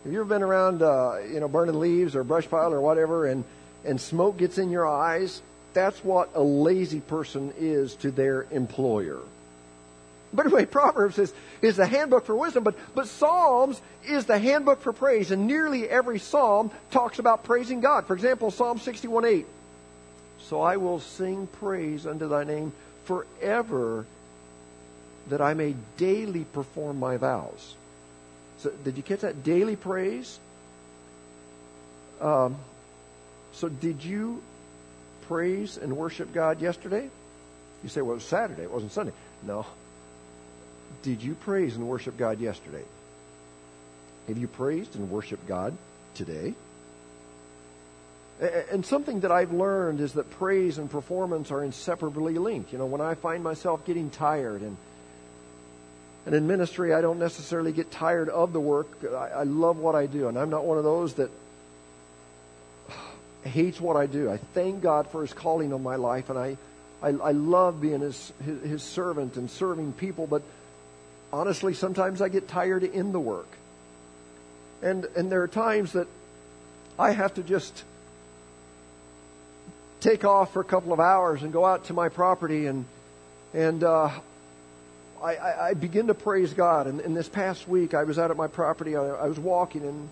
Have 0.04 0.14
you 0.14 0.20
ever 0.22 0.30
been 0.30 0.44
around, 0.44 0.82
uh, 0.82 1.18
you 1.32 1.40
know, 1.40 1.48
burning 1.48 1.80
leaves 1.80 2.16
or 2.16 2.24
brush 2.24 2.48
pile 2.50 2.74
or 2.74 2.82
whatever, 2.82 3.26
and 3.26 3.44
and 3.86 4.00
smoke 4.00 4.38
gets 4.38 4.58
in 4.58 4.70
your 4.70 4.88
eyes? 4.88 5.42
That's 5.74 6.04
what 6.04 6.30
a 6.36 6.42
lazy 6.42 7.02
person 7.02 7.54
is 7.58 7.96
to 7.96 8.12
their 8.12 8.46
employer. 8.52 9.20
But 10.34 10.46
anyway, 10.46 10.66
Proverbs 10.66 11.18
is, 11.18 11.34
is 11.62 11.78
the 11.78 11.88
handbook 11.88 12.26
for 12.26 12.36
wisdom, 12.36 12.64
but, 12.64 12.76
but 12.94 13.08
Psalms 13.08 13.82
is 14.08 14.26
the 14.26 14.38
handbook 14.38 14.82
for 14.82 14.94
praise, 14.94 15.32
and 15.32 15.48
nearly 15.48 15.90
every 15.90 16.20
psalm 16.20 16.72
talks 16.92 17.20
about 17.20 17.44
praising 17.44 17.80
God. 17.80 18.06
For 18.06 18.14
example, 18.14 18.52
Psalm 18.52 18.80
61 18.80 19.26
8. 19.26 19.46
So 20.42 20.62
I 20.62 20.78
will 20.78 21.00
sing 21.00 21.48
praise 21.48 22.06
unto 22.06 22.28
thy 22.28 22.44
name 22.44 22.74
forever, 23.06 24.06
that 25.30 25.42
I 25.42 25.54
may 25.54 25.76
daily 25.98 26.44
perform 26.44 27.00
my 27.00 27.18
vows. 27.18 27.76
So, 28.60 28.72
did 28.84 28.98
you 28.98 29.04
catch 29.04 29.22
that? 29.22 29.44
Daily 29.44 29.76
praise? 29.76 30.40
Um, 32.20 32.58
so, 33.54 33.70
did 33.70 34.04
you 34.04 34.44
praise 35.28 35.78
and 35.78 35.96
worship 35.96 36.34
God 36.34 36.62
yesterday? 36.62 37.10
You 37.84 37.90
say, 37.90 38.02
well, 38.02 38.12
it 38.12 38.16
was 38.16 38.26
Saturday, 38.26 38.64
it 38.64 38.72
wasn't 38.72 38.92
Sunday. 38.92 39.14
No. 39.44 39.66
Did 41.02 41.22
you 41.22 41.36
praise 41.36 41.76
and 41.76 41.88
worship 41.88 42.18
God 42.18 42.40
yesterday? 42.40 42.84
Have 44.28 44.38
you 44.38 44.48
praised 44.48 44.96
and 44.96 45.10
worshiped 45.10 45.48
God 45.48 45.76
today? 46.14 46.54
And 48.72 48.86
something 48.86 49.22
that 49.22 49.32
I've 49.32 49.52
learned 49.52 50.00
is 50.00 50.14
that 50.14 50.30
praise 50.32 50.78
and 50.78 50.90
performance 50.90 51.52
are 51.52 51.64
inseparably 51.64 52.36
linked. 52.36 52.72
You 52.72 52.78
know, 52.80 52.86
when 52.86 53.02
I 53.02 53.16
find 53.16 53.44
myself 53.44 53.86
getting 53.86 54.10
tired 54.10 54.62
and 54.62 54.78
and 56.26 56.36
in 56.36 56.48
ministry, 56.48 56.94
I 56.94 57.02
don't 57.02 57.18
necessarily 57.18 57.72
get 57.72 57.92
tired 57.92 58.30
of 58.30 58.54
the 58.54 58.60
work. 58.60 58.88
I, 59.04 59.30
I 59.30 59.44
love 59.44 59.78
what 59.78 59.96
I 59.96 60.06
do, 60.06 60.28
and 60.28 60.38
I'm 60.38 60.50
not 60.50 60.64
one 60.64 60.78
of 60.78 60.84
those 60.84 61.16
that 61.16 61.32
hates 63.44 63.82
what 63.82 63.96
I 63.96 64.06
do. 64.06 64.30
I 64.30 64.38
thank 64.38 64.82
God 64.82 65.10
for 65.10 65.22
His 65.22 65.34
calling 65.34 65.74
on 65.74 65.82
my 65.82 65.96
life, 65.96 66.30
and 66.30 66.38
I, 66.38 66.58
I, 67.02 67.10
I 67.10 67.32
love 67.32 67.82
being 67.82 68.02
his, 68.02 68.32
his, 68.44 68.62
his 68.64 68.84
servant 68.84 69.38
and 69.38 69.50
serving 69.50 69.94
people. 69.94 70.28
But 70.28 70.44
honestly, 71.32 71.74
sometimes 71.74 72.22
I 72.22 72.30
get 72.30 72.48
tired 72.48 72.84
in 72.84 73.12
the 73.12 73.20
work, 73.20 73.50
and 74.82 75.06
and 75.16 75.32
there 75.32 75.42
are 75.44 75.48
times 75.48 75.94
that 75.94 76.08
I 76.98 77.12
have 77.12 77.34
to 77.36 77.44
just 77.44 77.84
take 80.00 80.24
off 80.24 80.54
for 80.54 80.62
a 80.62 80.66
couple 80.66 80.94
of 80.94 81.00
hours 81.00 81.44
and 81.44 81.52
go 81.52 81.66
out 81.66 81.86
to 81.86 81.94
my 81.94 82.10
property 82.10 82.68
and 82.68 82.86
and 83.54 83.84
uh, 83.84 84.10
I, 85.22 85.36
I, 85.36 85.68
I 85.70 85.74
begin 85.74 86.08
to 86.08 86.14
praise 86.14 86.54
God. 86.54 86.88
And, 86.88 87.02
and 87.02 87.16
this 87.16 87.28
past 87.28 87.68
week, 87.68 87.94
I 87.94 88.04
was 88.04 88.20
out 88.20 88.32
at 88.32 88.38
my 88.38 88.48
property. 88.48 88.96
I, 88.96 89.04
I 89.04 89.28
was 89.28 89.40
walking 89.40 89.84
and 89.84 90.10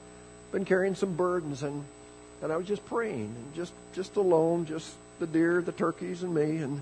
been 0.52 0.66
carrying 0.66 0.96
some 0.96 1.16
burdens, 1.16 1.64
and 1.64 1.84
and 2.42 2.52
I 2.52 2.58
was 2.58 2.68
just 2.68 2.86
praying 2.86 3.34
and 3.36 3.54
just 3.56 3.74
just 3.94 4.16
alone, 4.16 4.66
just 4.66 4.94
the 5.20 5.28
deer, 5.28 5.62
the 5.62 5.72
turkeys, 5.72 6.24
and 6.24 6.34
me, 6.34 6.58
and 6.58 6.82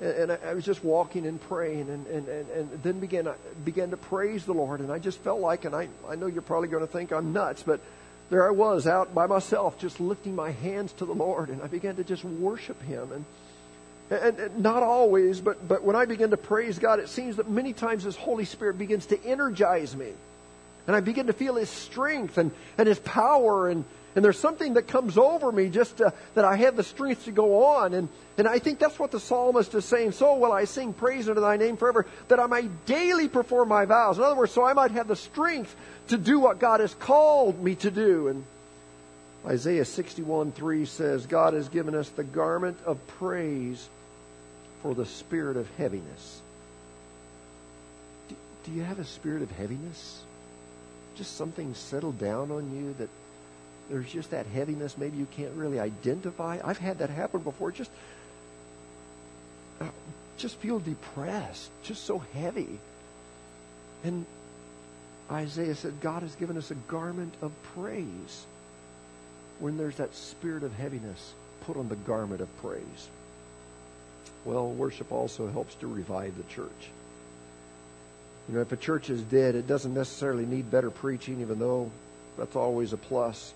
and 0.00 0.32
I 0.32 0.54
was 0.54 0.64
just 0.64 0.82
walking 0.84 1.26
and 1.26 1.40
praying, 1.40 1.88
and 1.88 2.06
and 2.06 2.28
and, 2.28 2.50
and 2.50 2.82
then 2.82 3.00
began 3.00 3.28
began 3.64 3.90
to 3.90 3.96
praise 3.96 4.44
the 4.44 4.54
Lord, 4.54 4.80
and 4.80 4.90
I 4.90 4.98
just 4.98 5.18
felt 5.20 5.40
like, 5.40 5.64
and 5.64 5.74
I 5.74 5.88
I 6.08 6.16
know 6.16 6.26
you're 6.26 6.42
probably 6.42 6.68
going 6.68 6.86
to 6.86 6.92
think 6.92 7.12
I'm 7.12 7.32
nuts, 7.32 7.62
but 7.62 7.80
there 8.30 8.46
I 8.46 8.50
was 8.50 8.86
out 8.86 9.14
by 9.14 9.26
myself, 9.26 9.78
just 9.78 10.00
lifting 10.00 10.34
my 10.34 10.50
hands 10.50 10.92
to 10.94 11.04
the 11.04 11.14
Lord, 11.14 11.50
and 11.50 11.62
I 11.62 11.66
began 11.66 11.96
to 11.96 12.04
just 12.04 12.24
worship 12.24 12.80
Him. 12.82 13.12
And, 13.12 13.24
and, 14.10 14.38
and, 14.38 14.62
not 14.62 14.82
always, 14.82 15.40
but, 15.40 15.66
but 15.66 15.82
when 15.82 15.96
I 15.96 16.04
begin 16.04 16.30
to 16.30 16.36
praise 16.36 16.78
God, 16.78 17.00
it 17.00 17.08
seems 17.08 17.36
that 17.36 17.50
many 17.50 17.72
times 17.72 18.02
His 18.04 18.16
Holy 18.16 18.44
Spirit 18.44 18.78
begins 18.78 19.06
to 19.06 19.24
energize 19.24 19.94
me. 19.94 20.12
And 20.86 20.94
I 20.94 21.00
begin 21.00 21.26
to 21.28 21.32
feel 21.32 21.56
His 21.56 21.70
strength 21.70 22.38
and, 22.38 22.50
and 22.78 22.88
His 22.88 22.98
power 22.98 23.68
and, 23.68 23.84
and 24.14 24.24
there's 24.24 24.38
something 24.38 24.74
that 24.74 24.86
comes 24.86 25.18
over 25.18 25.50
me 25.50 25.68
just 25.68 25.96
to, 25.96 26.12
that 26.34 26.44
I 26.44 26.56
have 26.56 26.76
the 26.76 26.84
strength 26.84 27.24
to 27.24 27.32
go 27.32 27.64
on. 27.64 27.94
And, 27.94 28.08
and 28.38 28.46
I 28.46 28.58
think 28.60 28.78
that's 28.78 28.98
what 28.98 29.10
the 29.10 29.18
psalmist 29.18 29.74
is 29.74 29.84
saying. 29.84 30.12
So 30.12 30.36
will 30.36 30.52
I 30.52 30.64
sing 30.64 30.92
praise 30.92 31.28
unto 31.28 31.40
thy 31.40 31.56
name 31.56 31.76
forever, 31.76 32.06
that 32.28 32.38
I 32.38 32.46
might 32.46 32.86
daily 32.86 33.28
perform 33.28 33.68
my 33.68 33.86
vows. 33.86 34.18
In 34.18 34.24
other 34.24 34.36
words, 34.36 34.52
so 34.52 34.64
I 34.64 34.72
might 34.72 34.92
have 34.92 35.08
the 35.08 35.16
strength 35.16 35.74
to 36.08 36.16
do 36.16 36.38
what 36.38 36.60
God 36.60 36.80
has 36.80 36.94
called 36.94 37.62
me 37.62 37.74
to 37.76 37.90
do. 37.90 38.28
And 38.28 38.44
Isaiah 39.46 39.84
61 39.84 40.52
3 40.52 40.84
says, 40.86 41.26
God 41.26 41.54
has 41.54 41.68
given 41.68 41.94
us 41.94 42.08
the 42.10 42.24
garment 42.24 42.78
of 42.86 43.04
praise 43.06 43.88
for 44.82 44.94
the 44.94 45.06
spirit 45.06 45.56
of 45.56 45.68
heaviness. 45.76 46.40
Do, 48.28 48.36
do 48.64 48.72
you 48.72 48.82
have 48.82 49.00
a 49.00 49.04
spirit 49.04 49.42
of 49.42 49.50
heaviness? 49.50 50.22
Just 51.16 51.36
something 51.36 51.74
settled 51.74 52.18
down 52.18 52.50
on 52.50 52.74
you 52.76 52.94
that 52.98 53.08
there's 53.90 54.10
just 54.10 54.30
that 54.30 54.46
heaviness 54.46 54.96
maybe 54.96 55.16
you 55.16 55.26
can't 55.36 55.52
really 55.54 55.78
identify. 55.78 56.58
I've 56.64 56.78
had 56.78 56.98
that 56.98 57.10
happen 57.10 57.40
before. 57.40 57.70
Just 57.70 57.90
uh, 59.80 59.86
just 60.36 60.56
feel 60.56 60.78
depressed, 60.78 61.70
just 61.82 62.04
so 62.04 62.18
heavy. 62.32 62.78
And 64.02 64.26
Isaiah 65.30 65.74
said, 65.74 66.00
God 66.00 66.22
has 66.22 66.34
given 66.36 66.58
us 66.58 66.70
a 66.70 66.74
garment 66.74 67.34
of 67.40 67.52
praise. 67.74 68.46
When 69.60 69.76
there's 69.76 69.96
that 69.96 70.14
spirit 70.14 70.62
of 70.64 70.74
heaviness, 70.74 71.34
put 71.62 71.76
on 71.76 71.88
the 71.88 71.96
garment 71.96 72.40
of 72.40 72.60
praise. 72.60 73.08
Well, 74.44 74.68
worship 74.68 75.12
also 75.12 75.48
helps 75.48 75.74
to 75.76 75.86
revive 75.86 76.36
the 76.36 76.42
church. 76.54 76.90
You 78.48 78.56
know, 78.56 78.60
if 78.60 78.72
a 78.72 78.76
church 78.76 79.08
is 79.10 79.22
dead, 79.22 79.54
it 79.54 79.66
doesn't 79.66 79.94
necessarily 79.94 80.44
need 80.44 80.70
better 80.70 80.90
preaching, 80.90 81.40
even 81.40 81.58
though 81.58 81.90
that's 82.36 82.56
always 82.56 82.92
a 82.92 82.96
plus. 82.96 83.54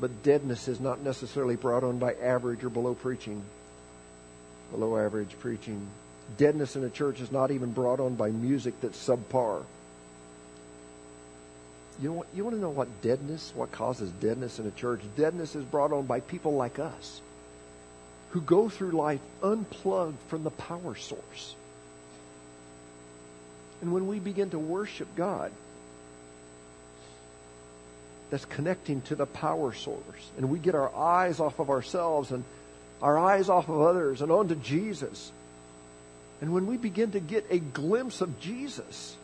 But 0.00 0.22
deadness 0.22 0.68
is 0.68 0.80
not 0.80 1.02
necessarily 1.02 1.56
brought 1.56 1.84
on 1.84 1.98
by 1.98 2.14
average 2.14 2.64
or 2.64 2.68
below 2.68 2.94
preaching, 2.94 3.42
below 4.70 4.98
average 4.98 5.38
preaching. 5.38 5.86
Deadness 6.36 6.76
in 6.76 6.84
a 6.84 6.90
church 6.90 7.20
is 7.20 7.30
not 7.30 7.50
even 7.50 7.72
brought 7.72 8.00
on 8.00 8.16
by 8.16 8.30
music 8.30 8.74
that's 8.80 8.98
subpar. 8.98 9.62
You 12.00 12.10
know 12.10 12.26
you 12.34 12.42
want 12.42 12.56
to 12.56 12.60
know 12.60 12.70
what 12.70 13.02
deadness, 13.02 13.52
what 13.54 13.70
causes 13.70 14.10
deadness 14.20 14.58
in 14.58 14.66
a 14.66 14.70
church? 14.72 15.00
Deadness 15.16 15.54
is 15.54 15.64
brought 15.64 15.92
on 15.92 16.06
by 16.06 16.20
people 16.20 16.54
like 16.54 16.78
us 16.78 17.20
who 18.30 18.40
go 18.40 18.68
through 18.68 18.90
life 18.90 19.20
unplugged 19.44 20.18
from 20.26 20.42
the 20.42 20.50
power 20.50 20.96
source. 20.96 21.54
And 23.84 23.92
when 23.92 24.06
we 24.06 24.18
begin 24.18 24.48
to 24.48 24.58
worship 24.58 25.14
God, 25.14 25.52
that's 28.30 28.46
connecting 28.46 29.02
to 29.02 29.14
the 29.14 29.26
power 29.26 29.74
source, 29.74 30.30
and 30.38 30.48
we 30.48 30.58
get 30.58 30.74
our 30.74 30.88
eyes 30.96 31.38
off 31.38 31.58
of 31.58 31.68
ourselves 31.68 32.30
and 32.30 32.44
our 33.02 33.18
eyes 33.18 33.50
off 33.50 33.68
of 33.68 33.82
others 33.82 34.22
and 34.22 34.32
onto 34.32 34.54
Jesus. 34.54 35.30
And 36.40 36.54
when 36.54 36.66
we 36.66 36.78
begin 36.78 37.10
to 37.10 37.20
get 37.20 37.44
a 37.50 37.58
glimpse 37.58 38.22
of 38.22 38.40
Jesus, 38.40 39.14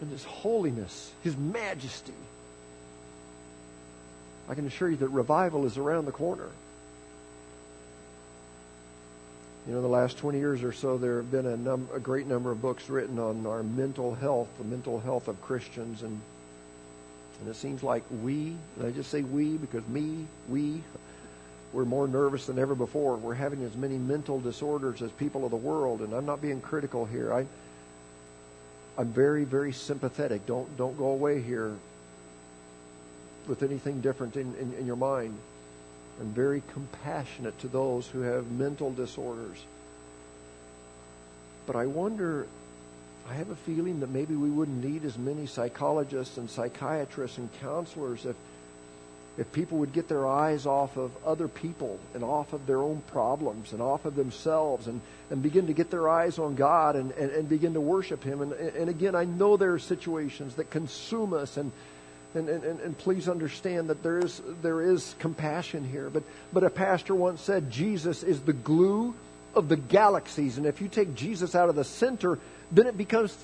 and 0.00 0.10
His 0.10 0.24
holiness, 0.24 1.12
His 1.22 1.36
majesty. 1.36 2.14
I 4.48 4.54
can 4.54 4.66
assure 4.66 4.88
you 4.88 4.96
that 4.96 5.08
revival 5.08 5.66
is 5.66 5.76
around 5.76 6.06
the 6.06 6.12
corner. 6.12 6.48
You 9.66 9.74
know, 9.74 9.82
the 9.82 9.88
last 9.88 10.18
20 10.18 10.38
years 10.38 10.62
or 10.62 10.72
so, 10.72 10.98
there 10.98 11.18
have 11.18 11.30
been 11.30 11.46
a, 11.46 11.56
num- 11.56 11.88
a 11.94 12.00
great 12.00 12.26
number 12.26 12.50
of 12.50 12.60
books 12.60 12.88
written 12.90 13.18
on 13.18 13.46
our 13.46 13.62
mental 13.62 14.14
health, 14.14 14.48
the 14.58 14.64
mental 14.64 14.98
health 15.00 15.28
of 15.28 15.40
Christians, 15.40 16.02
and 16.02 16.20
and 17.40 17.50
it 17.50 17.56
seems 17.56 17.82
like 17.82 18.04
we, 18.22 18.54
and 18.76 18.86
I 18.86 18.92
just 18.92 19.10
say 19.10 19.22
we 19.22 19.56
because 19.56 19.84
me, 19.88 20.26
we, 20.48 20.80
we're 21.72 21.84
more 21.84 22.06
nervous 22.06 22.46
than 22.46 22.56
ever 22.56 22.76
before. 22.76 23.16
We're 23.16 23.34
having 23.34 23.64
as 23.64 23.74
many 23.74 23.98
mental 23.98 24.38
disorders 24.38 25.02
as 25.02 25.10
people 25.10 25.44
of 25.44 25.50
the 25.50 25.56
world, 25.56 26.02
and 26.02 26.12
I'm 26.12 26.24
not 26.24 26.40
being 26.40 26.60
critical 26.60 27.04
here. 27.04 27.32
I, 27.32 27.44
I'm 28.96 29.08
very, 29.12 29.42
very 29.42 29.72
sympathetic. 29.72 30.46
Don't 30.46 30.76
don't 30.76 30.96
go 30.96 31.06
away 31.06 31.40
here 31.40 31.74
with 33.48 33.64
anything 33.64 34.00
different 34.00 34.36
in, 34.36 34.54
in, 34.54 34.72
in 34.74 34.86
your 34.86 34.96
mind. 34.96 35.36
I'm 36.20 36.32
very 36.32 36.62
compassionate 36.72 37.58
to 37.60 37.68
those 37.68 38.06
who 38.06 38.20
have 38.20 38.50
mental 38.50 38.92
disorders. 38.92 39.58
But 41.66 41.76
I 41.76 41.86
wonder, 41.86 42.46
I 43.28 43.34
have 43.34 43.50
a 43.50 43.56
feeling 43.56 44.00
that 44.00 44.10
maybe 44.10 44.34
we 44.34 44.50
wouldn't 44.50 44.84
need 44.84 45.04
as 45.04 45.16
many 45.16 45.46
psychologists 45.46 46.36
and 46.36 46.50
psychiatrists 46.50 47.38
and 47.38 47.48
counselors 47.60 48.26
if 48.26 48.36
if 49.38 49.50
people 49.52 49.78
would 49.78 49.92
get 49.92 50.08
their 50.08 50.26
eyes 50.28 50.66
off 50.66 50.96
of 50.98 51.10
other 51.24 51.48
people 51.48 51.98
and 52.14 52.22
off 52.22 52.52
of 52.52 52.66
their 52.66 52.82
own 52.82 53.02
problems 53.08 53.72
and 53.72 53.80
off 53.80 54.04
of 54.04 54.14
themselves 54.14 54.86
and, 54.86 55.00
and 55.30 55.42
begin 55.42 55.68
to 55.68 55.72
get 55.72 55.90
their 55.90 56.08
eyes 56.08 56.38
on 56.38 56.54
God 56.54 56.96
and, 56.96 57.12
and, 57.12 57.30
and 57.30 57.48
begin 57.48 57.72
to 57.74 57.80
worship 57.80 58.22
Him. 58.22 58.42
And, 58.42 58.52
and 58.52 58.90
again, 58.90 59.14
I 59.14 59.24
know 59.24 59.56
there 59.56 59.72
are 59.72 59.78
situations 59.78 60.56
that 60.56 60.70
consume 60.70 61.32
us 61.32 61.56
and, 61.56 61.72
and, 62.34 62.48
and, 62.48 62.80
and 62.80 62.96
please 62.98 63.28
understand 63.28 63.90
that 63.90 64.02
there 64.02 64.18
is, 64.18 64.40
there 64.62 64.80
is 64.80 65.14
compassion 65.18 65.84
here. 65.84 66.08
But, 66.08 66.22
but 66.52 66.64
a 66.64 66.70
pastor 66.70 67.14
once 67.14 67.42
said 67.42 67.70
Jesus 67.70 68.22
is 68.22 68.40
the 68.40 68.54
glue 68.54 69.14
of 69.54 69.68
the 69.68 69.76
galaxies. 69.76 70.56
And 70.56 70.66
if 70.66 70.80
you 70.80 70.88
take 70.88 71.14
Jesus 71.14 71.54
out 71.54 71.68
of 71.68 71.74
the 71.74 71.84
center, 71.84 72.38
then 72.70 72.86
it 72.86 72.96
becomes, 72.96 73.36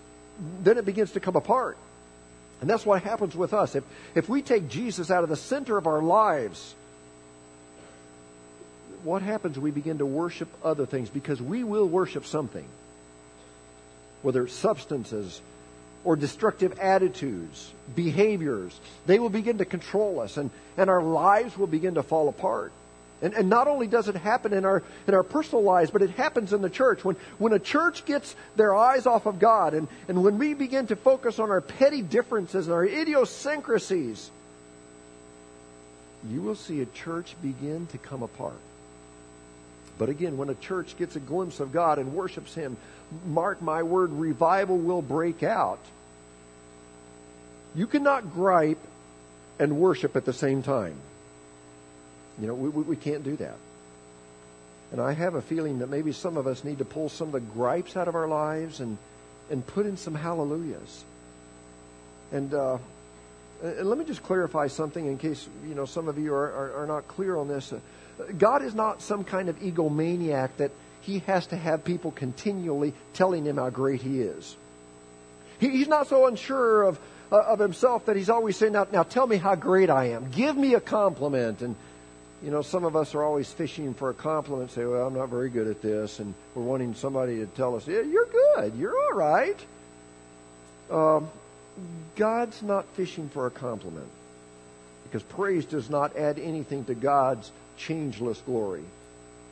then 0.63 0.79
it 0.79 0.87
begins 0.87 1.13
to 1.13 1.21
come 1.21 1.37
apart. 1.37 1.77
And 2.61 2.69
that's 2.69 2.85
what 2.85 3.03
happens 3.03 3.37
with 3.37 3.53
us. 3.53 3.75
If, 3.75 3.85
if 4.15 4.29
we 4.29 4.43
take 4.43 4.69
Jesus 4.69 5.11
out 5.11 5.23
of 5.23 5.29
the 5.29 5.37
center 5.37 5.77
of 5.77 5.87
our 5.87 6.03
lives, 6.03 6.75
what 9.05 9.23
happens? 9.23 9.59
We 9.59 9.71
begin 9.71 9.99
to 9.99 10.07
worship 10.07 10.49
other 10.65 10.87
things 10.87 11.09
because 11.11 11.41
we 11.41 11.63
will 11.63 11.87
worship 11.87 12.27
something. 12.27 12.67
Whether 14.23 14.45
it's 14.45 14.55
substances 14.55 15.41
or 16.09 16.17
destructive 16.17 16.79
attitudes, 16.79 17.71
behaviors, 17.95 18.81
they 19.05 19.19
will 19.19 19.29
begin 19.29 19.59
to 19.59 19.67
control 19.67 20.21
us 20.21 20.39
and, 20.39 20.49
and 20.79 20.89
our 20.89 21.03
lives 21.03 21.59
will 21.59 21.67
begin 21.67 21.97
to 21.97 22.03
fall 22.03 22.31
apart. 22.31 22.73
And, 23.21 23.35
and 23.35 23.51
not 23.51 23.69
only 23.69 23.87
does 23.89 24.09
it 24.09 24.17
happen 24.17 24.55
in 24.55 24.65
our, 24.65 24.83
in 25.07 25.13
our 25.13 25.23
personal 25.23 25.63
lives, 25.63 25.91
but 25.91 26.01
it 26.01 26.09
happens 26.09 26.55
in 26.55 26.63
the 26.63 26.71
church. 26.71 27.05
When, 27.05 27.17
when 27.37 27.53
a 27.53 27.59
church 27.59 28.07
gets 28.07 28.35
their 28.57 28.75
eyes 28.75 29.05
off 29.05 29.27
of 29.27 29.39
God 29.39 29.75
and, 29.75 29.87
and 30.09 30.25
when 30.25 30.39
we 30.39 30.55
begin 30.55 30.87
to 30.87 30.97
focus 30.97 31.39
on 31.39 31.51
our 31.51 31.61
petty 31.61 32.01
differences 32.01 32.69
and 32.69 32.75
our 32.75 32.87
idiosyncrasies, 32.87 34.31
you 36.31 36.41
will 36.41 36.55
see 36.55 36.81
a 36.81 36.87
church 36.87 37.37
begin 37.43 37.87
to 37.89 37.99
come 37.99 38.23
apart. 38.23 38.57
But 39.99 40.09
again, 40.09 40.39
when 40.39 40.49
a 40.49 40.55
church 40.55 40.97
gets 40.97 41.17
a 41.17 41.21
glimpse 41.21 41.61
of 41.61 41.71
God 41.71 41.99
and 41.99 42.15
worships 42.15 42.55
Him, 42.55 42.79
mark 43.27 43.61
my 43.61 43.83
word, 43.83 44.11
revival 44.13 44.79
will 44.79 45.03
break 45.03 45.43
out. 45.43 45.81
You 47.75 47.87
cannot 47.87 48.33
gripe 48.33 48.79
and 49.59 49.79
worship 49.79 50.17
at 50.17 50.25
the 50.25 50.33
same 50.33 50.63
time. 50.63 50.97
You 52.41 52.47
know, 52.47 52.55
we, 52.55 52.69
we 52.69 52.97
can't 52.97 53.25
do 53.25 53.37
that. 53.37 53.57
And 54.93 55.01
I 55.01 55.13
have 55.13 55.35
a 55.35 55.43
feeling 55.43 55.81
that 55.81 55.89
maybe 55.89 56.13
some 56.13 56.37
of 56.37 56.47
us 56.47 56.65
need 56.65 56.79
to 56.79 56.85
pull 56.85 57.09
some 57.09 57.29
of 57.29 57.33
the 57.33 57.41
gripes 57.41 57.97
out 57.97 58.09
of 58.09 58.15
our 58.15 58.29
lives 58.29 58.81
and, 58.81 58.97
and 59.51 59.67
put 59.67 59.87
in 59.87 59.97
some 59.97 60.15
hallelujahs. 60.15 61.05
And, 62.33 62.55
uh, 62.55 62.79
and 63.63 63.89
let 63.89 63.99
me 63.99 64.05
just 64.05 64.23
clarify 64.23 64.69
something 64.69 65.05
in 65.05 65.19
case, 65.19 65.47
you 65.67 65.75
know, 65.75 65.85
some 65.85 66.09
of 66.09 66.19
you 66.19 66.33
are, 66.33 66.53
are, 66.53 66.83
are 66.83 66.87
not 66.87 67.09
clear 67.09 67.37
on 67.37 67.49
this. 67.49 67.73
God 68.39 68.63
is 68.63 68.75
not 68.75 69.03
some 69.03 69.25
kind 69.25 69.49
of 69.49 69.59
egomaniac 69.61 70.51
that 70.57 70.71
he 71.03 71.21
has 71.21 71.47
to 71.49 71.57
have 71.57 71.85
people 71.85 72.11
continually 72.11 72.95
telling 73.15 73.45
him 73.45 73.57
how 73.57 73.71
great 73.71 74.01
he 74.01 74.21
is. 74.21 74.57
He, 75.59 75.71
he's 75.71 75.89
not 75.89 76.09
so 76.09 76.27
unsure 76.27 76.83
of, 76.83 76.99
uh, 77.31 77.39
of 77.39 77.59
himself 77.59 78.07
that 78.07 78.17
he's 78.17 78.31
always 78.31 78.57
saying, 78.57 78.73
now, 78.73 78.87
now 78.91 79.03
tell 79.03 79.27
me 79.27 79.37
how 79.37 79.55
great 79.55 79.91
I 79.91 80.11
am. 80.11 80.31
Give 80.31 80.57
me 80.57 80.75
a 80.75 80.81
compliment. 80.81 81.63
And, 81.63 81.77
you 82.43 82.51
know, 82.51 82.63
some 82.63 82.85
of 82.85 82.97
us 82.97 83.15
are 83.15 83.23
always 83.23 83.51
fishing 83.51 83.95
for 83.95 84.11
a 84.11 84.15
compliment, 84.15 84.71
say, 84.71 84.85
well, 84.85 85.07
I'm 85.07 85.15
not 85.15 85.29
very 85.29 85.51
good 85.51 85.67
at 85.67 85.83
this, 85.83 86.21
and 86.21 86.35
we're 86.55 86.63
wanting 86.63 86.95
somebody 86.95 87.39
to 87.39 87.47
tell 87.47 87.77
us, 87.77 87.87
yeah, 87.87 88.01
you're 88.01 88.27
good, 88.27 88.77
you're 88.77 88.97
all 88.97 89.15
right. 89.15 89.59
Um, 90.91 91.29
God's 92.17 92.63
not 92.63 92.87
fishing 92.95 93.29
for 93.29 93.47
a 93.47 93.51
compliment 93.51 94.09
because 95.05 95.23
praise 95.23 95.65
does 95.65 95.89
not 95.89 96.17
add 96.17 96.39
anything 96.39 96.85
to 96.85 96.95
God's 96.95 97.51
changeless 97.77 98.41
glory. 98.45 98.85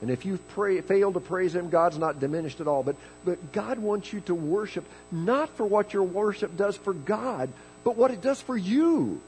And 0.02 0.10
if 0.10 0.26
you 0.26 0.38
pray, 0.48 0.80
fail 0.82 1.12
to 1.12 1.20
praise 1.20 1.54
Him, 1.54 1.70
God's 1.70 1.98
not 1.98 2.20
diminished 2.20 2.60
at 2.60 2.68
all. 2.68 2.82
But, 2.82 2.96
but 3.24 3.52
God 3.52 3.78
wants 3.78 4.12
you 4.12 4.20
to 4.22 4.34
worship 4.34 4.84
not 5.10 5.48
for 5.56 5.64
what 5.64 5.92
your 5.92 6.02
worship 6.02 6.56
does 6.56 6.76
for 6.76 6.92
God, 6.92 7.50
but 7.84 7.96
what 7.96 8.10
it 8.10 8.20
does 8.20 8.40
for 8.40 8.56
you. 8.56 9.20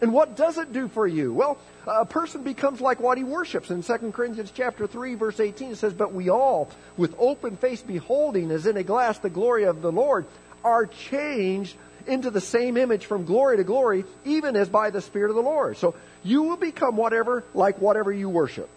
And 0.00 0.12
what 0.12 0.36
does 0.36 0.58
it 0.58 0.72
do 0.72 0.88
for 0.88 1.06
you? 1.06 1.32
Well, 1.32 1.58
a 1.86 2.04
person 2.04 2.42
becomes 2.42 2.80
like 2.80 3.00
what 3.00 3.16
he 3.16 3.24
worships. 3.24 3.70
In 3.70 3.82
2 3.82 4.12
Corinthians 4.12 4.52
chapter 4.54 4.86
3 4.86 5.14
verse 5.14 5.40
18 5.40 5.72
it 5.72 5.76
says, 5.76 5.94
But 5.94 6.12
we 6.12 6.28
all, 6.30 6.68
with 6.96 7.14
open 7.18 7.56
face 7.56 7.80
beholding 7.80 8.50
as 8.50 8.66
in 8.66 8.76
a 8.76 8.82
glass 8.82 9.18
the 9.18 9.30
glory 9.30 9.64
of 9.64 9.82
the 9.82 9.92
Lord, 9.92 10.26
are 10.62 10.86
changed 10.86 11.76
into 12.06 12.30
the 12.30 12.40
same 12.40 12.76
image 12.76 13.06
from 13.06 13.24
glory 13.24 13.56
to 13.56 13.64
glory, 13.64 14.04
even 14.24 14.56
as 14.56 14.68
by 14.68 14.90
the 14.90 15.00
Spirit 15.00 15.30
of 15.30 15.36
the 15.36 15.42
Lord. 15.42 15.76
So 15.76 15.94
you 16.22 16.42
will 16.42 16.56
become 16.56 16.96
whatever, 16.96 17.44
like 17.54 17.78
whatever 17.78 18.12
you 18.12 18.28
worship. 18.28 18.68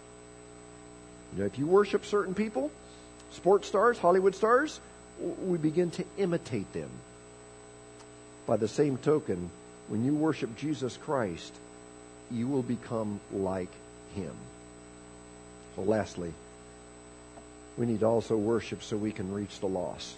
If 1.46 1.58
you 1.58 1.66
worship 1.66 2.04
certain 2.04 2.34
people, 2.34 2.70
sports 3.32 3.68
stars, 3.68 3.98
Hollywood 3.98 4.34
stars, 4.34 4.80
we 5.18 5.58
begin 5.58 5.90
to 5.92 6.04
imitate 6.16 6.72
them. 6.72 6.90
By 8.46 8.56
the 8.56 8.68
same 8.68 8.96
token, 8.98 9.50
when 9.88 10.04
you 10.04 10.14
worship 10.14 10.56
Jesus 10.56 10.96
Christ, 10.96 11.54
you 12.30 12.46
will 12.46 12.62
become 12.62 13.20
like 13.32 13.72
him. 14.14 14.34
So, 15.76 15.82
lastly, 15.82 16.32
we 17.76 17.86
need 17.86 18.00
to 18.00 18.06
also 18.06 18.36
worship 18.36 18.82
so 18.82 18.96
we 18.96 19.12
can 19.12 19.32
reach 19.32 19.60
the 19.60 19.66
lost. 19.66 20.16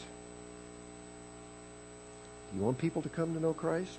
Do 2.51 2.59
you 2.59 2.65
want 2.65 2.79
people 2.79 3.03
to 3.03 3.09
come 3.09 3.35
to 3.35 3.41
know 3.41 3.53
Christ? 3.53 3.99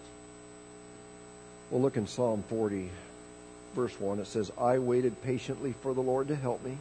Well, 1.70 1.82
look 1.82 1.96
in 1.96 2.06
Psalm 2.06 2.44
40, 2.50 2.90
verse 3.76 3.98
1. 4.00 4.20
It 4.20 4.28
says, 4.28 4.52
I 4.60 4.80
waited 4.80 5.22
patiently 5.24 5.74
for 5.82 5.94
the 5.94 6.02
Lord 6.02 6.28
to 6.28 6.36
help 6.36 6.64
me, 6.66 6.78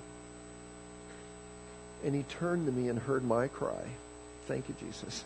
and 2.05 2.15
he 2.15 2.23
turned 2.25 2.67
to 2.67 2.73
me 2.73 2.89
and 2.89 2.99
heard 2.99 3.25
my 3.25 3.49
cry. 3.49 3.85
Thank 4.47 4.69
you, 4.69 4.75
Jesus. 4.81 5.25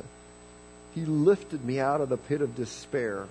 He 0.95 1.05
lifted 1.05 1.64
me 1.64 1.81
out 1.81 2.01
of 2.01 2.09
the 2.09 2.16
pit 2.16 2.41
of 2.41 2.55
despair, 2.55 3.27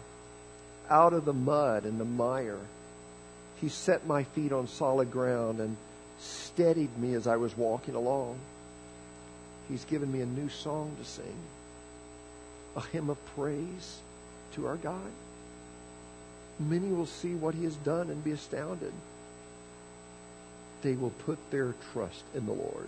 out 0.90 1.14
of 1.14 1.26
the 1.26 1.34
mud 1.34 1.86
and 1.86 2.00
the 2.00 2.06
mire. 2.06 2.60
He 3.62 3.70
set 3.70 4.06
my 4.06 4.24
feet 4.24 4.52
on 4.52 4.68
solid 4.68 5.12
ground 5.12 5.60
and 5.60 5.78
steadied 6.20 6.98
me 6.98 7.14
as 7.14 7.28
I 7.28 7.38
was 7.38 7.56
walking 7.56 7.96
along. 7.96 8.38
He's 9.70 9.86
given 9.86 10.12
me 10.12 10.22
a 10.22 10.26
new 10.26 10.50
song 10.50 10.96
to 11.00 11.06
sing, 11.06 11.38
a 12.76 12.82
hymn 12.82 13.10
of 13.10 13.26
praise 13.36 14.00
to 14.56 14.68
our 14.68 14.76
God. 14.76 15.12
Many 16.60 16.90
will 16.90 17.06
see 17.06 17.34
what 17.34 17.56
he 17.56 17.64
has 17.64 17.76
done 17.78 18.10
and 18.10 18.24
be 18.24 18.32
astounded. 18.32 18.94
They 20.82 20.96
will 20.96 21.12
put 21.12 21.40
their 21.50 21.74
trust 21.94 22.24
in 22.36 22.46
the 22.46 22.52
Lord. 22.52 22.88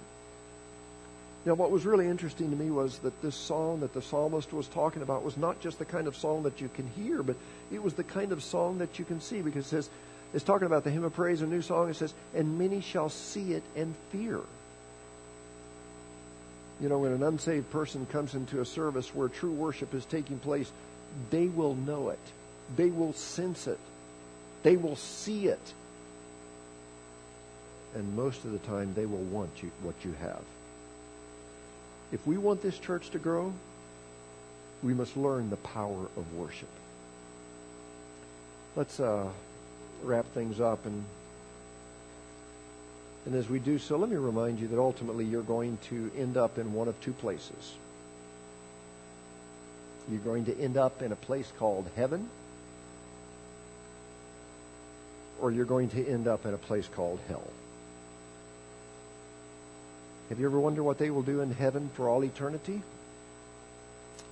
Now, 1.46 1.54
what 1.54 1.70
was 1.70 1.86
really 1.86 2.08
interesting 2.08 2.50
to 2.50 2.56
me 2.56 2.72
was 2.72 2.98
that 3.00 3.22
this 3.22 3.36
song 3.36 3.82
that 3.82 3.93
the 3.93 4.02
psalmist 4.02 4.52
was 4.52 4.68
talking 4.68 5.04
about 5.04 5.24
was 5.24 5.38
not 5.38 5.62
just 5.62 5.78
the 5.78 5.86
kind 5.86 6.08
of 6.08 6.18
song 6.18 6.41
that 6.43 6.60
you 6.60 6.70
can 6.74 6.88
hear, 6.88 7.22
but 7.22 7.36
it 7.72 7.84
was 7.84 7.93
the 7.93 8.04
kind 8.04 8.32
of 8.32 8.41
song 8.41 8.80
that 8.80 8.98
you 8.98 9.06
can 9.06 9.22
see 9.22 9.41
because 9.41 9.66
it 9.66 9.70
says, 9.70 9.89
it's 10.34 10.43
talking 10.43 10.66
about 10.66 10.84
the 10.84 10.89
hymn 10.89 11.04
of 11.04 11.14
praise, 11.14 11.43
a 11.43 11.46
new 11.46 11.62
song. 11.62 11.89
It 11.89 11.98
says, 11.98 12.16
and 12.34 12.58
many 12.58 12.82
shall 12.82 13.10
see 13.10 13.54
it 13.54 13.64
and 13.76 13.93
fear. 14.12 14.39
You 16.82 16.89
know, 16.89 16.98
when 16.98 17.12
an 17.12 17.22
unsaved 17.22 17.70
person 17.70 18.08
comes 18.08 18.34
into 18.34 18.60
a 18.60 18.66
service 18.66 19.14
where 19.14 19.30
true 19.30 19.52
worship 19.52 19.93
is 19.93 20.04
taking 20.06 20.39
place, 20.39 20.70
they 21.30 21.46
will 21.46 21.76
know 21.76 22.10
it. 22.10 22.20
They 22.76 22.89
will 22.89 23.14
sense 23.14 23.68
it. 23.68 23.80
They 24.64 24.78
will 24.78 24.96
see 24.96 25.48
it. 25.48 25.74
And 27.93 28.16
most 28.16 28.43
of 28.46 28.52
the 28.52 28.60
time, 28.60 28.93
they 28.96 29.06
will 29.06 29.20
want 29.20 29.52
you, 29.62 29.72
what 29.84 29.96
you 30.04 30.14
have. 30.20 30.41
If 32.12 32.26
we 32.26 32.38
want 32.38 32.62
this 32.62 32.78
church 32.78 33.10
to 33.12 33.20
grow, 33.20 33.53
we 34.84 34.93
must 34.93 35.18
learn 35.18 35.49
the 35.49 35.58
power 35.58 36.08
of 36.16 36.34
worship. 36.34 36.70
Let's 38.76 38.99
uh, 38.99 39.28
wrap 40.03 40.26
things 40.34 40.60
up. 40.60 40.86
And, 40.86 41.03
and 43.26 43.36
as 43.36 43.49
we 43.49 43.60
do 43.60 43.80
so, 43.80 43.97
let 43.97 44.10
me 44.10 44.18
remind 44.18 44.60
you 44.60 44.68
that 44.68 44.80
ultimately 44.80 45.26
you're 45.26 45.41
going 45.41 45.78
to 45.89 46.12
end 46.18 46.38
up 46.38 46.58
in 46.58 46.74
one 46.74 46.88
of 46.88 46.99
two 47.01 47.14
places. 47.14 47.76
You're 50.10 50.20
going 50.20 50.45
to 50.45 50.60
end 50.60 50.78
up 50.78 51.01
in 51.01 51.12
a 51.12 51.16
place 51.16 51.51
called 51.58 51.89
heaven, 51.95 52.30
or 55.41 55.51
you're 55.51 55.66
going 55.66 55.89
to 55.89 56.08
end 56.08 56.28
up 56.28 56.45
in 56.45 56.53
a 56.53 56.58
place 56.58 56.88
called 56.88 57.20
hell. 57.28 57.49
Have 60.30 60.39
you 60.39 60.45
ever 60.47 60.59
wondered 60.59 60.84
what 60.84 60.97
they 60.97 61.11
will 61.11 61.21
do 61.21 61.41
in 61.41 61.51
heaven 61.51 61.89
for 61.93 62.09
all 62.09 62.23
eternity? 62.23 62.82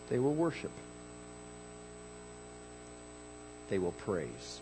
They 0.10 0.18
will 0.18 0.34
worship. 0.34 0.72
They 3.70 3.78
will 3.78 3.92
praise. 3.92 4.62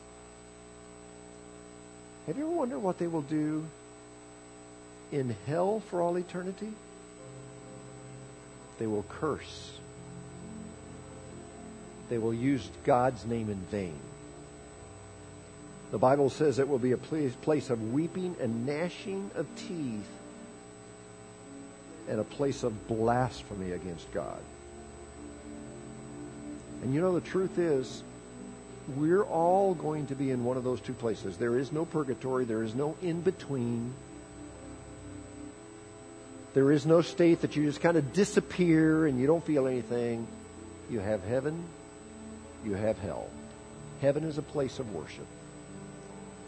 Have 2.27 2.37
you 2.37 2.45
ever 2.45 2.53
wondered 2.53 2.79
what 2.79 2.97
they 2.97 3.07
will 3.07 3.21
do 3.21 3.65
in 5.11 5.35
hell 5.47 5.81
for 5.89 6.01
all 6.01 6.17
eternity? 6.17 6.71
They 8.77 8.87
will 8.87 9.05
curse. 9.09 9.71
They 12.09 12.17
will 12.17 12.33
use 12.33 12.69
God's 12.83 13.25
name 13.25 13.49
in 13.49 13.59
vain. 13.71 13.99
The 15.91 15.97
Bible 15.97 16.29
says 16.29 16.59
it 16.59 16.67
will 16.67 16.79
be 16.79 16.91
a 16.91 16.97
place 16.97 17.69
of 17.69 17.93
weeping 17.93 18.35
and 18.39 18.65
gnashing 18.65 19.31
of 19.35 19.47
teeth 19.55 20.07
and 22.09 22.19
a 22.19 22.23
place 22.23 22.63
of 22.63 22.87
blasphemy 22.87 23.71
against 23.71 24.11
God. 24.11 24.39
And 26.81 26.93
you 26.93 27.01
know, 27.01 27.13
the 27.13 27.21
truth 27.21 27.59
is, 27.59 28.03
we're 28.95 29.23
all 29.23 29.73
going 29.75 30.07
to 30.07 30.15
be 30.15 30.31
in 30.31 30.43
one 30.43 30.57
of 30.57 30.63
those 30.63 30.81
two 30.81 30.93
places. 30.93 31.37
There 31.37 31.57
is 31.57 31.71
no 31.71 31.85
purgatory, 31.85 32.45
there 32.45 32.63
is 32.63 32.75
no 32.75 32.95
in 33.01 33.21
between. 33.21 33.93
There 36.53 36.71
is 36.71 36.85
no 36.85 37.01
state 37.01 37.41
that 37.41 37.55
you 37.55 37.65
just 37.65 37.79
kind 37.79 37.95
of 37.95 38.11
disappear 38.11 39.05
and 39.07 39.19
you 39.19 39.27
don't 39.27 39.43
feel 39.45 39.67
anything. 39.67 40.27
You 40.89 40.99
have 40.99 41.23
heaven, 41.23 41.63
you 42.65 42.73
have 42.73 42.99
hell. 42.99 43.29
Heaven 44.01 44.23
is 44.23 44.37
a 44.37 44.41
place 44.41 44.79
of 44.79 44.93
worship, 44.93 45.27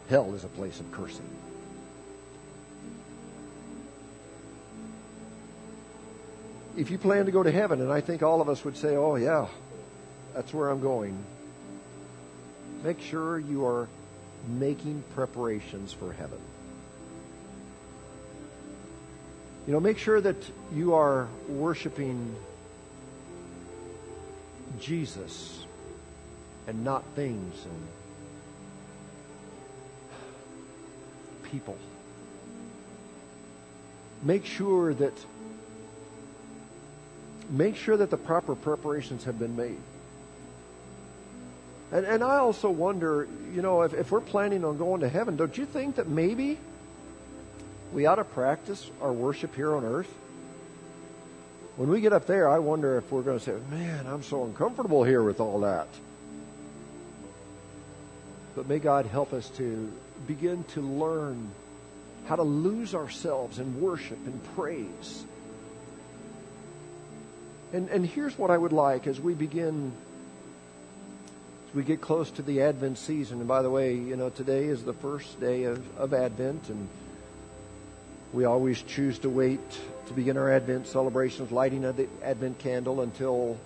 hell 0.10 0.34
is 0.34 0.44
a 0.44 0.50
place 0.50 0.80
of 0.80 0.92
cursing. 0.92 1.30
If 6.76 6.90
you 6.90 6.98
plan 6.98 7.26
to 7.26 7.32
go 7.32 7.44
to 7.44 7.52
heaven, 7.52 7.82
and 7.82 7.92
I 7.92 8.02
think 8.02 8.24
all 8.24 8.42
of 8.42 8.50
us 8.50 8.66
would 8.66 8.78
say, 8.78 8.96
oh, 8.96 9.16
yeah, 9.16 9.48
that's 10.34 10.54
where 10.54 10.70
I'm 10.70 10.82
going 10.82 11.18
Make 12.84 13.00
sure 13.00 13.40
you 13.40 13.66
are 13.66 13.88
making 14.60 15.04
preparations 15.16 15.94
for 15.94 16.12
heaven. 16.12 16.40
You 19.66 19.72
know, 19.72 19.80
make 19.80 19.98
sure 19.98 20.20
that 20.20 20.36
you 20.74 20.94
are 20.96 21.30
worshiping 21.48 22.36
Jesus 24.82 25.66
and 26.68 26.84
not 26.84 27.06
things 27.16 27.56
and 27.64 27.88
people. 31.50 31.78
Make 34.24 34.46
sure 34.46 34.94
that 34.94 35.14
make 37.50 37.76
sure 37.76 37.98
that 37.98 38.10
the 38.10 38.18
proper 38.18 38.56
preparations 38.56 39.24
have 39.26 39.40
been 39.40 39.56
made. 39.56 39.80
And, 41.92 42.06
and 42.06 42.24
I 42.24 42.38
also 42.38 42.70
wonder, 42.70 43.28
you 43.54 43.62
know, 43.62 43.84
if, 43.84 43.94
if 43.94 44.12
we're 44.12 44.22
planning 44.22 44.66
on 44.66 44.78
going 44.78 45.02
to 45.02 45.10
heaven, 45.10 45.36
don't 45.36 45.56
you 45.58 45.66
think 45.66 45.98
that 45.98 46.08
maybe 46.08 46.58
we 47.94 48.08
ought 48.08 48.16
to 48.16 48.24
practice 48.24 48.90
our 49.02 49.14
worship 49.14 49.56
here 49.56 49.76
on 49.76 49.86
earth? 49.86 50.12
When 51.76 51.90
we 51.90 52.02
get 52.02 52.14
up 52.14 52.26
there, 52.26 52.50
I 52.50 52.60
wonder 52.60 52.98
if 52.98 53.12
we're 53.12 53.22
going 53.22 53.40
to 53.40 53.44
say, 53.44 53.56
man, 53.70 54.06
I'm 54.08 54.24
so 54.24 54.44
uncomfortable 54.44 55.04
here 55.04 55.24
with 55.24 55.40
all 55.40 55.62
that. 55.62 55.88
But 58.56 58.68
may 58.68 58.80
God 58.80 59.06
help 59.06 59.34
us 59.34 59.50
to 59.58 59.92
begin 60.28 60.64
to 60.76 60.82
learn 60.82 61.50
how 62.26 62.36
to 62.36 62.44
lose 62.44 62.96
ourselves 62.96 63.60
in 63.60 63.82
worship 63.82 64.20
and 64.26 64.44
praise. 64.56 65.26
And, 67.74 67.90
and 67.90 68.06
here's 68.06 68.38
what 68.38 68.52
I 68.52 68.58
would 68.58 68.72
like 68.72 69.08
as 69.08 69.20
we 69.20 69.34
begin 69.34 69.92
as 71.68 71.76
we 71.76 71.84
get 71.84 72.02
close 72.02 72.30
to 72.32 72.44
the 72.44 72.62
Advent 72.62 73.00
season, 73.00 73.40
and 73.40 73.48
by 73.48 73.64
the 73.64 73.70
way, 73.70 73.96
you 73.96 74.16
know, 74.16 74.30
today 74.30 74.66
is 74.66 74.84
the 74.84 74.94
first 74.94 75.40
day 75.40 75.64
of, 75.64 75.98
of 75.98 76.14
Advent, 76.14 76.70
and 76.70 76.88
we 78.32 78.46
always 78.46 78.80
choose 78.84 79.18
to 79.20 79.30
wait 79.30 79.60
to 80.06 80.14
begin 80.14 80.38
our 80.38 80.52
Advent 80.52 80.86
celebrations, 80.86 81.52
lighting 81.52 81.84
of 81.84 81.98
the 81.98 82.08
Advent 82.24 82.60
candle 82.60 83.02
until 83.02 83.58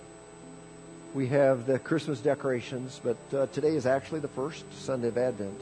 we 1.12 1.26
have 1.26 1.66
the 1.66 1.78
Christmas 1.78 2.18
decorations. 2.20 2.98
But 3.04 3.18
uh, 3.34 3.46
today 3.48 3.76
is 3.76 3.84
actually 3.84 4.20
the 4.20 4.28
first 4.28 4.64
Sunday 4.72 5.08
of 5.08 5.18
Advent. 5.18 5.60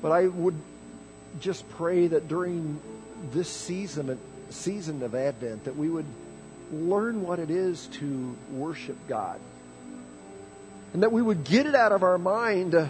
But 0.00 0.12
I 0.12 0.28
would 0.28 0.58
just 1.40 1.68
pray 1.68 2.06
that 2.06 2.28
during 2.28 2.80
this 3.32 3.50
season, 3.50 4.18
season 4.50 5.02
of 5.02 5.14
Advent, 5.14 5.64
that 5.64 5.76
we 5.76 5.88
would 5.88 6.06
learn 6.72 7.22
what 7.22 7.38
it 7.38 7.50
is 7.50 7.86
to 7.86 8.36
worship 8.50 8.96
God 9.08 9.40
and 10.96 11.02
that 11.02 11.12
we 11.12 11.20
would 11.20 11.44
get 11.44 11.66
it 11.66 11.74
out 11.74 11.92
of 11.92 12.02
our 12.02 12.16
mind. 12.16 12.74
Uh, 12.74 12.86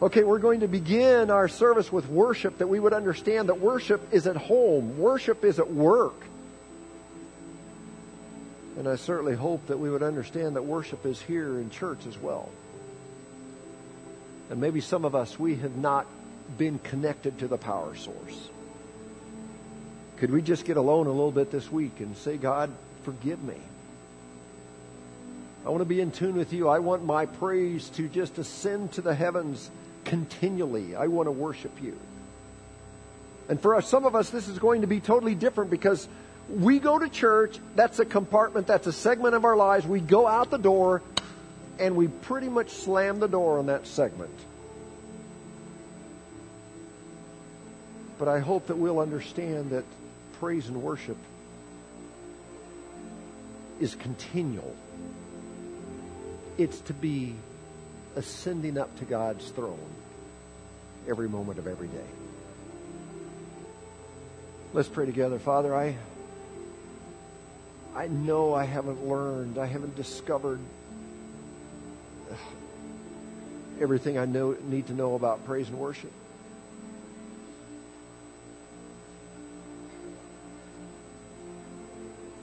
okay, 0.00 0.22
we're 0.22 0.38
going 0.38 0.60
to 0.60 0.68
begin 0.68 1.28
our 1.28 1.48
service 1.48 1.90
with 1.90 2.08
worship, 2.08 2.58
that 2.58 2.68
we 2.68 2.78
would 2.78 2.92
understand 2.92 3.48
that 3.48 3.58
worship 3.58 4.12
is 4.12 4.28
at 4.28 4.36
home, 4.36 4.96
worship 4.96 5.44
is 5.44 5.58
at 5.58 5.72
work. 5.72 6.14
And 8.78 8.88
I 8.88 8.94
certainly 8.94 9.34
hope 9.34 9.66
that 9.66 9.78
we 9.78 9.90
would 9.90 10.04
understand 10.04 10.54
that 10.54 10.62
worship 10.62 11.04
is 11.04 11.20
here 11.20 11.58
in 11.58 11.68
church 11.68 12.06
as 12.06 12.16
well. 12.16 12.48
And 14.48 14.60
maybe 14.60 14.80
some 14.80 15.04
of 15.04 15.16
us, 15.16 15.38
we 15.38 15.56
have 15.56 15.76
not 15.76 16.06
been 16.58 16.78
connected 16.78 17.40
to 17.40 17.48
the 17.48 17.58
power 17.58 17.96
source. 17.96 18.48
Could 20.22 20.30
we 20.30 20.40
just 20.40 20.64
get 20.64 20.76
alone 20.76 21.08
a 21.08 21.10
little 21.10 21.32
bit 21.32 21.50
this 21.50 21.68
week 21.72 21.98
and 21.98 22.16
say, 22.16 22.36
God, 22.36 22.70
forgive 23.02 23.42
me? 23.42 23.56
I 25.66 25.70
want 25.70 25.80
to 25.80 25.84
be 25.84 26.00
in 26.00 26.12
tune 26.12 26.36
with 26.36 26.52
you. 26.52 26.68
I 26.68 26.78
want 26.78 27.04
my 27.04 27.26
praise 27.26 27.88
to 27.96 28.06
just 28.06 28.38
ascend 28.38 28.92
to 28.92 29.00
the 29.00 29.16
heavens 29.16 29.68
continually. 30.04 30.94
I 30.94 31.08
want 31.08 31.26
to 31.26 31.32
worship 31.32 31.72
you. 31.82 31.98
And 33.48 33.60
for 33.60 33.74
us, 33.74 33.88
some 33.88 34.04
of 34.04 34.14
us, 34.14 34.30
this 34.30 34.46
is 34.46 34.60
going 34.60 34.82
to 34.82 34.86
be 34.86 35.00
totally 35.00 35.34
different 35.34 35.72
because 35.72 36.06
we 36.48 36.78
go 36.78 37.00
to 37.00 37.08
church, 37.08 37.58
that's 37.74 37.98
a 37.98 38.04
compartment, 38.04 38.68
that's 38.68 38.86
a 38.86 38.92
segment 38.92 39.34
of 39.34 39.44
our 39.44 39.56
lives. 39.56 39.88
We 39.88 39.98
go 39.98 40.28
out 40.28 40.52
the 40.52 40.56
door 40.56 41.02
and 41.80 41.96
we 41.96 42.06
pretty 42.06 42.48
much 42.48 42.70
slam 42.70 43.18
the 43.18 43.26
door 43.26 43.58
on 43.58 43.66
that 43.66 43.88
segment. 43.88 44.38
But 48.20 48.28
I 48.28 48.38
hope 48.38 48.68
that 48.68 48.76
we'll 48.76 49.00
understand 49.00 49.70
that 49.70 49.84
praise 50.42 50.66
and 50.66 50.82
worship 50.82 51.16
is 53.78 53.94
continual. 53.94 54.74
It's 56.58 56.80
to 56.80 56.92
be 56.92 57.36
ascending 58.16 58.76
up 58.76 58.98
to 58.98 59.04
God's 59.04 59.48
throne 59.50 59.78
every 61.08 61.28
moment 61.28 61.60
of 61.60 61.68
every 61.68 61.86
day. 61.86 62.08
Let's 64.72 64.88
pray 64.88 65.06
together. 65.06 65.38
Father, 65.38 65.76
I 65.76 65.96
I 67.94 68.08
know 68.08 68.52
I 68.52 68.64
haven't 68.64 69.06
learned, 69.06 69.58
I 69.58 69.66
haven't 69.66 69.94
discovered 69.94 70.58
everything 73.80 74.18
I 74.18 74.24
know 74.24 74.56
need 74.64 74.88
to 74.88 74.92
know 74.92 75.14
about 75.14 75.46
praise 75.46 75.68
and 75.68 75.78
worship. 75.78 76.10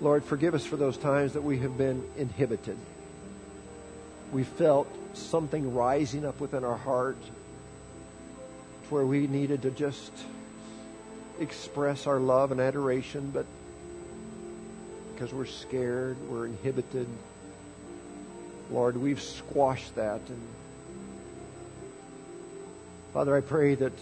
Lord, 0.02 0.24
forgive 0.24 0.56
us 0.56 0.66
for 0.66 0.78
those 0.78 0.97
times 0.97 1.34
that 1.34 1.43
we 1.43 1.60
have 1.60 1.78
been 1.78 2.04
inhibited. 2.18 2.78
We 4.32 4.43
felt 4.43 4.88
something 5.14 5.74
rising 5.74 6.26
up 6.26 6.39
within 6.39 6.64
our 6.64 6.78
heart 6.78 7.22
to 8.84 8.89
where 8.93 9.06
we 9.06 9.28
needed 9.28 9.64
to 9.64 9.72
just 9.72 10.12
express 11.39 12.08
our 12.08 12.20
love 12.20 12.52
and 12.52 12.62
adoration, 12.62 13.32
but 13.32 13.45
because 15.14 15.34
we're 15.34 15.45
scared, 15.45 16.18
we're 16.30 16.45
inhibited. 16.45 17.08
Lord, 18.72 18.95
we've 18.95 19.22
squashed 19.22 19.95
that. 19.95 20.22
And 20.30 20.47
Father, 23.14 23.36
I 23.36 23.41
pray 23.41 23.76
that 23.76 23.93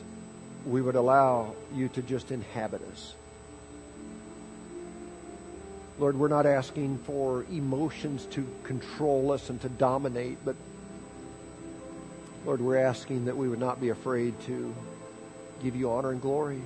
we 0.66 0.82
would 0.82 0.96
allow 0.96 1.56
you 1.74 1.88
to 1.90 2.04
just 2.04 2.32
inhabit 2.32 2.82
us. 2.92 3.16
Lord, 6.00 6.18
we're 6.18 6.28
not 6.28 6.46
asking 6.46 7.00
for 7.00 7.44
emotions 7.52 8.26
to 8.32 8.48
control 8.64 9.32
us 9.32 9.50
and 9.50 9.60
to 9.62 9.70
dominate, 9.70 10.38
but 10.46 10.56
Lord, 12.46 12.62
we're 12.62 12.78
asking 12.78 13.26
that 13.26 13.36
we 13.36 13.50
would 13.50 13.60
not 13.60 13.82
be 13.82 13.90
afraid 13.90 14.40
to 14.42 14.74
give 15.64 15.76
you 15.76 15.92
honor 15.92 16.12
and 16.12 16.22
glory. 16.22 16.62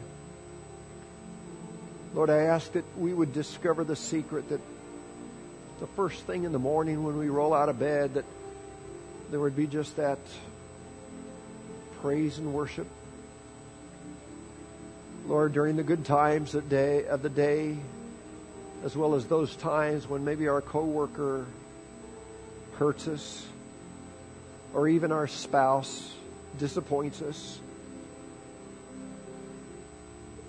Lord, 2.14 2.30
I 2.30 2.44
ask 2.44 2.74
that 2.74 2.84
we 2.98 3.14
would 3.14 3.32
discover 3.32 3.86
the 3.86 3.96
secret 3.96 4.50
that 4.50 4.60
the 5.80 5.88
first 5.88 6.22
thing 6.24 6.44
in 6.44 6.52
the 6.52 6.60
morning 6.60 7.04
when 7.04 7.18
we 7.18 7.30
roll 7.30 7.54
out 7.54 7.70
of 7.70 7.80
bed, 7.80 8.16
that 8.16 8.26
there 9.32 9.40
would 9.40 9.56
be 9.56 9.66
just 9.66 9.96
that 9.96 10.20
praise 12.02 12.38
and 12.38 12.54
worship. 12.54 12.88
Lord, 15.26 15.54
during 15.54 15.78
the 15.78 15.84
good 15.84 16.04
times 16.04 16.54
of, 16.54 16.68
day, 16.68 17.06
of 17.06 17.22
the 17.22 17.30
day, 17.30 17.78
as 18.84 18.96
well 18.96 19.16
as 19.16 19.26
those 19.26 19.56
times 19.56 20.08
when 20.08 20.26
maybe 20.26 20.48
our 20.48 20.62
coworker 20.62 21.46
hurts 22.78 23.08
us, 23.08 23.46
or 24.74 24.88
even 24.88 25.12
our 25.12 25.28
spouse 25.28 26.14
disappoints 26.58 27.22
us. 27.22 27.60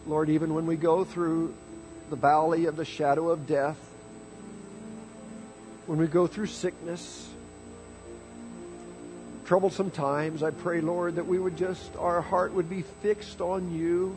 Lord, 0.06 0.30
even 0.30 0.54
when 0.54 0.66
we 0.66 0.76
go 0.76 1.04
through 1.04 1.54
the 2.10 2.16
valley 2.16 2.66
of 2.66 2.76
the 2.76 2.84
shadow 2.84 3.30
of 3.30 3.46
death, 3.46 3.78
when 5.86 5.98
we 5.98 6.06
go 6.06 6.26
through 6.26 6.46
sickness, 6.46 7.28
troublesome 9.44 9.90
times, 9.90 10.42
I 10.42 10.50
pray, 10.50 10.80
Lord, 10.80 11.16
that 11.16 11.26
we 11.26 11.38
would 11.38 11.56
just, 11.56 11.96
our 11.96 12.22
heart 12.22 12.54
would 12.54 12.70
be 12.70 12.82
fixed 13.02 13.40
on 13.40 13.74
you. 13.74 14.16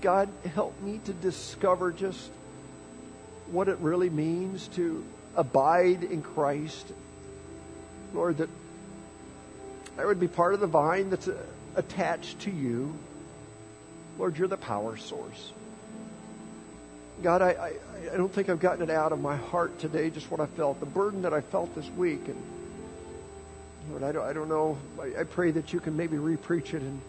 God, 0.00 0.28
help 0.54 0.80
me 0.80 1.00
to 1.04 1.12
discover 1.12 1.92
just 1.92 2.30
what 3.50 3.68
it 3.68 3.78
really 3.78 4.10
means 4.10 4.68
to 4.68 5.04
abide 5.36 6.04
in 6.04 6.22
Christ. 6.22 6.86
Lord, 8.12 8.38
that 8.38 8.48
I 9.98 10.04
would 10.04 10.20
be 10.20 10.28
part 10.28 10.54
of 10.54 10.60
the 10.60 10.66
vine 10.66 11.10
that's 11.10 11.28
uh, 11.28 11.36
attached 11.74 12.40
to 12.40 12.50
you. 12.50 12.94
Lord, 14.18 14.38
you're 14.38 14.48
the 14.48 14.56
power 14.56 14.96
source. 14.96 15.52
God, 17.22 17.42
I, 17.42 17.50
I, 17.50 17.72
I 18.12 18.16
don't 18.16 18.32
think 18.32 18.48
I've 18.48 18.60
gotten 18.60 18.82
it 18.82 18.90
out 18.90 19.12
of 19.12 19.20
my 19.20 19.36
heart 19.36 19.78
today, 19.80 20.10
just 20.10 20.30
what 20.30 20.40
I 20.40 20.46
felt, 20.46 20.78
the 20.80 20.86
burden 20.86 21.22
that 21.22 21.34
I 21.34 21.40
felt 21.40 21.74
this 21.74 21.88
week. 21.90 22.28
And 22.28 22.42
Lord, 23.90 24.02
I 24.02 24.12
don't, 24.12 24.24
I 24.24 24.32
don't 24.32 24.48
know. 24.48 24.78
I, 25.00 25.20
I 25.20 25.24
pray 25.24 25.50
that 25.50 25.72
you 25.72 25.80
can 25.80 25.96
maybe 25.96 26.16
repreach 26.16 26.74
it. 26.74 26.82
And 26.82 27.00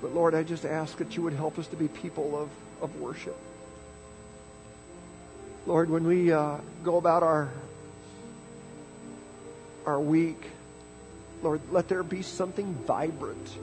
but 0.00 0.14
Lord, 0.14 0.34
I 0.34 0.42
just 0.42 0.64
ask 0.64 0.96
that 0.98 1.16
you 1.16 1.22
would 1.22 1.32
help 1.32 1.58
us 1.58 1.66
to 1.68 1.76
be 1.76 1.88
people 1.88 2.40
of, 2.40 2.48
of 2.82 2.96
worship. 3.00 3.36
Lord, 5.66 5.90
when 5.90 6.06
we 6.06 6.32
uh, 6.32 6.58
go 6.82 6.96
about 6.96 7.22
our 7.22 7.50
our 9.86 10.00
week, 10.00 10.42
Lord, 11.42 11.60
let 11.70 11.88
there 11.88 12.02
be 12.02 12.22
something 12.22 12.74
vibrant 12.86 13.56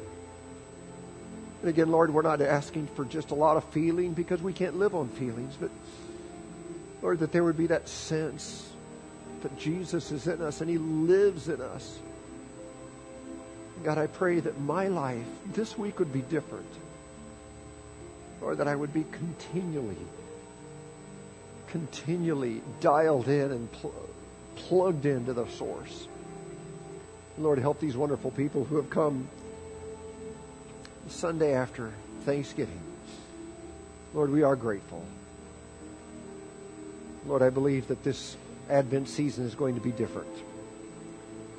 and 1.61 1.69
again, 1.69 1.91
Lord, 1.91 2.13
we're 2.13 2.21
not 2.21 2.41
asking 2.41 2.87
for 2.95 3.05
just 3.05 3.31
a 3.31 3.35
lot 3.35 3.57
of 3.57 3.63
feeling 3.65 4.13
because 4.13 4.41
we 4.41 4.53
can't 4.53 4.77
live 4.77 4.93
on 4.93 5.09
feelings, 5.09 5.57
but 5.59 5.71
Lord, 7.01 7.19
that 7.19 7.31
there 7.31 7.43
would 7.43 7.57
be 7.57 7.67
that 7.67 7.89
sense 7.89 8.71
that 9.41 9.57
Jesus 9.57 10.11
is 10.11 10.27
in 10.27 10.41
us 10.41 10.61
and 10.61 10.69
He 10.69 10.77
lives 10.77 11.49
in 11.49 11.61
us. 11.61 11.99
God, 13.83 13.97
I 13.97 14.07
pray 14.07 14.39
that 14.39 14.59
my 14.61 14.87
life 14.87 15.25
this 15.53 15.77
week 15.77 15.99
would 15.99 16.11
be 16.11 16.21
different. 16.21 16.65
or 18.39 18.55
that 18.55 18.67
I 18.67 18.75
would 18.75 18.93
be 18.93 19.03
continually, 19.11 19.97
continually 21.67 22.61
dialed 22.79 23.27
in 23.27 23.51
and 23.51 23.71
pl- 23.71 23.93
plugged 24.55 25.07
into 25.07 25.33
the 25.33 25.47
source. 25.47 26.07
Lord, 27.39 27.57
help 27.57 27.79
these 27.79 27.97
wonderful 27.97 28.29
people 28.31 28.63
who 28.63 28.75
have 28.75 28.89
come 28.91 29.27
Sunday 31.07 31.53
after 31.53 31.91
Thanksgiving. 32.25 32.79
Lord, 34.13 34.29
we 34.29 34.43
are 34.43 34.55
grateful. 34.55 35.03
Lord, 37.25 37.41
I 37.41 37.49
believe 37.49 37.87
that 37.87 38.03
this 38.03 38.37
Advent 38.69 39.09
season 39.09 39.45
is 39.45 39.55
going 39.55 39.75
to 39.75 39.81
be 39.81 39.91
different 39.91 40.35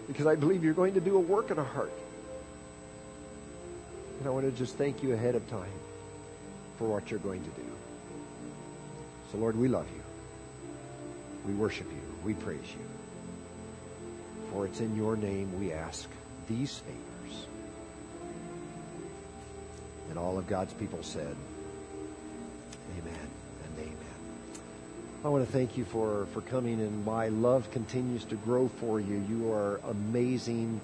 because 0.06 0.26
I 0.26 0.36
believe 0.36 0.62
you're 0.64 0.74
going 0.74 0.94
to 0.94 1.00
do 1.00 1.16
a 1.16 1.20
work 1.20 1.50
in 1.50 1.58
our 1.58 1.64
heart. 1.64 1.92
And 4.18 4.26
I 4.26 4.30
want 4.30 4.46
to 4.46 4.52
just 4.52 4.76
thank 4.76 5.02
you 5.02 5.12
ahead 5.12 5.34
of 5.34 5.48
time 5.48 5.70
for 6.76 6.88
what 6.88 7.10
you're 7.10 7.20
going 7.20 7.42
to 7.42 7.50
do. 7.50 7.66
So, 9.30 9.38
Lord, 9.38 9.56
we 9.56 9.68
love 9.68 9.86
you. 9.94 10.02
We 11.46 11.54
worship 11.54 11.90
you. 11.90 12.02
We 12.24 12.34
praise 12.34 12.60
you. 12.72 12.84
For 14.50 14.66
it's 14.66 14.80
in 14.80 14.96
your 14.96 15.16
name 15.16 15.58
we 15.58 15.72
ask 15.72 16.08
these 16.48 16.78
favors. 16.78 17.46
And 20.08 20.18
all 20.18 20.38
of 20.38 20.46
God's 20.46 20.72
people 20.72 21.02
said, 21.02 21.36
Amen 22.98 23.28
and 23.64 23.78
amen. 23.78 23.96
I 25.24 25.28
want 25.28 25.46
to 25.46 25.52
thank 25.52 25.76
you 25.76 25.84
for, 25.84 26.26
for 26.32 26.40
coming, 26.40 26.80
and 26.80 27.04
my 27.04 27.28
love 27.28 27.70
continues 27.70 28.24
to 28.26 28.36
grow 28.36 28.68
for 28.68 28.98
you. 28.98 29.24
You 29.28 29.52
are 29.52 29.80
amazing. 29.84 30.80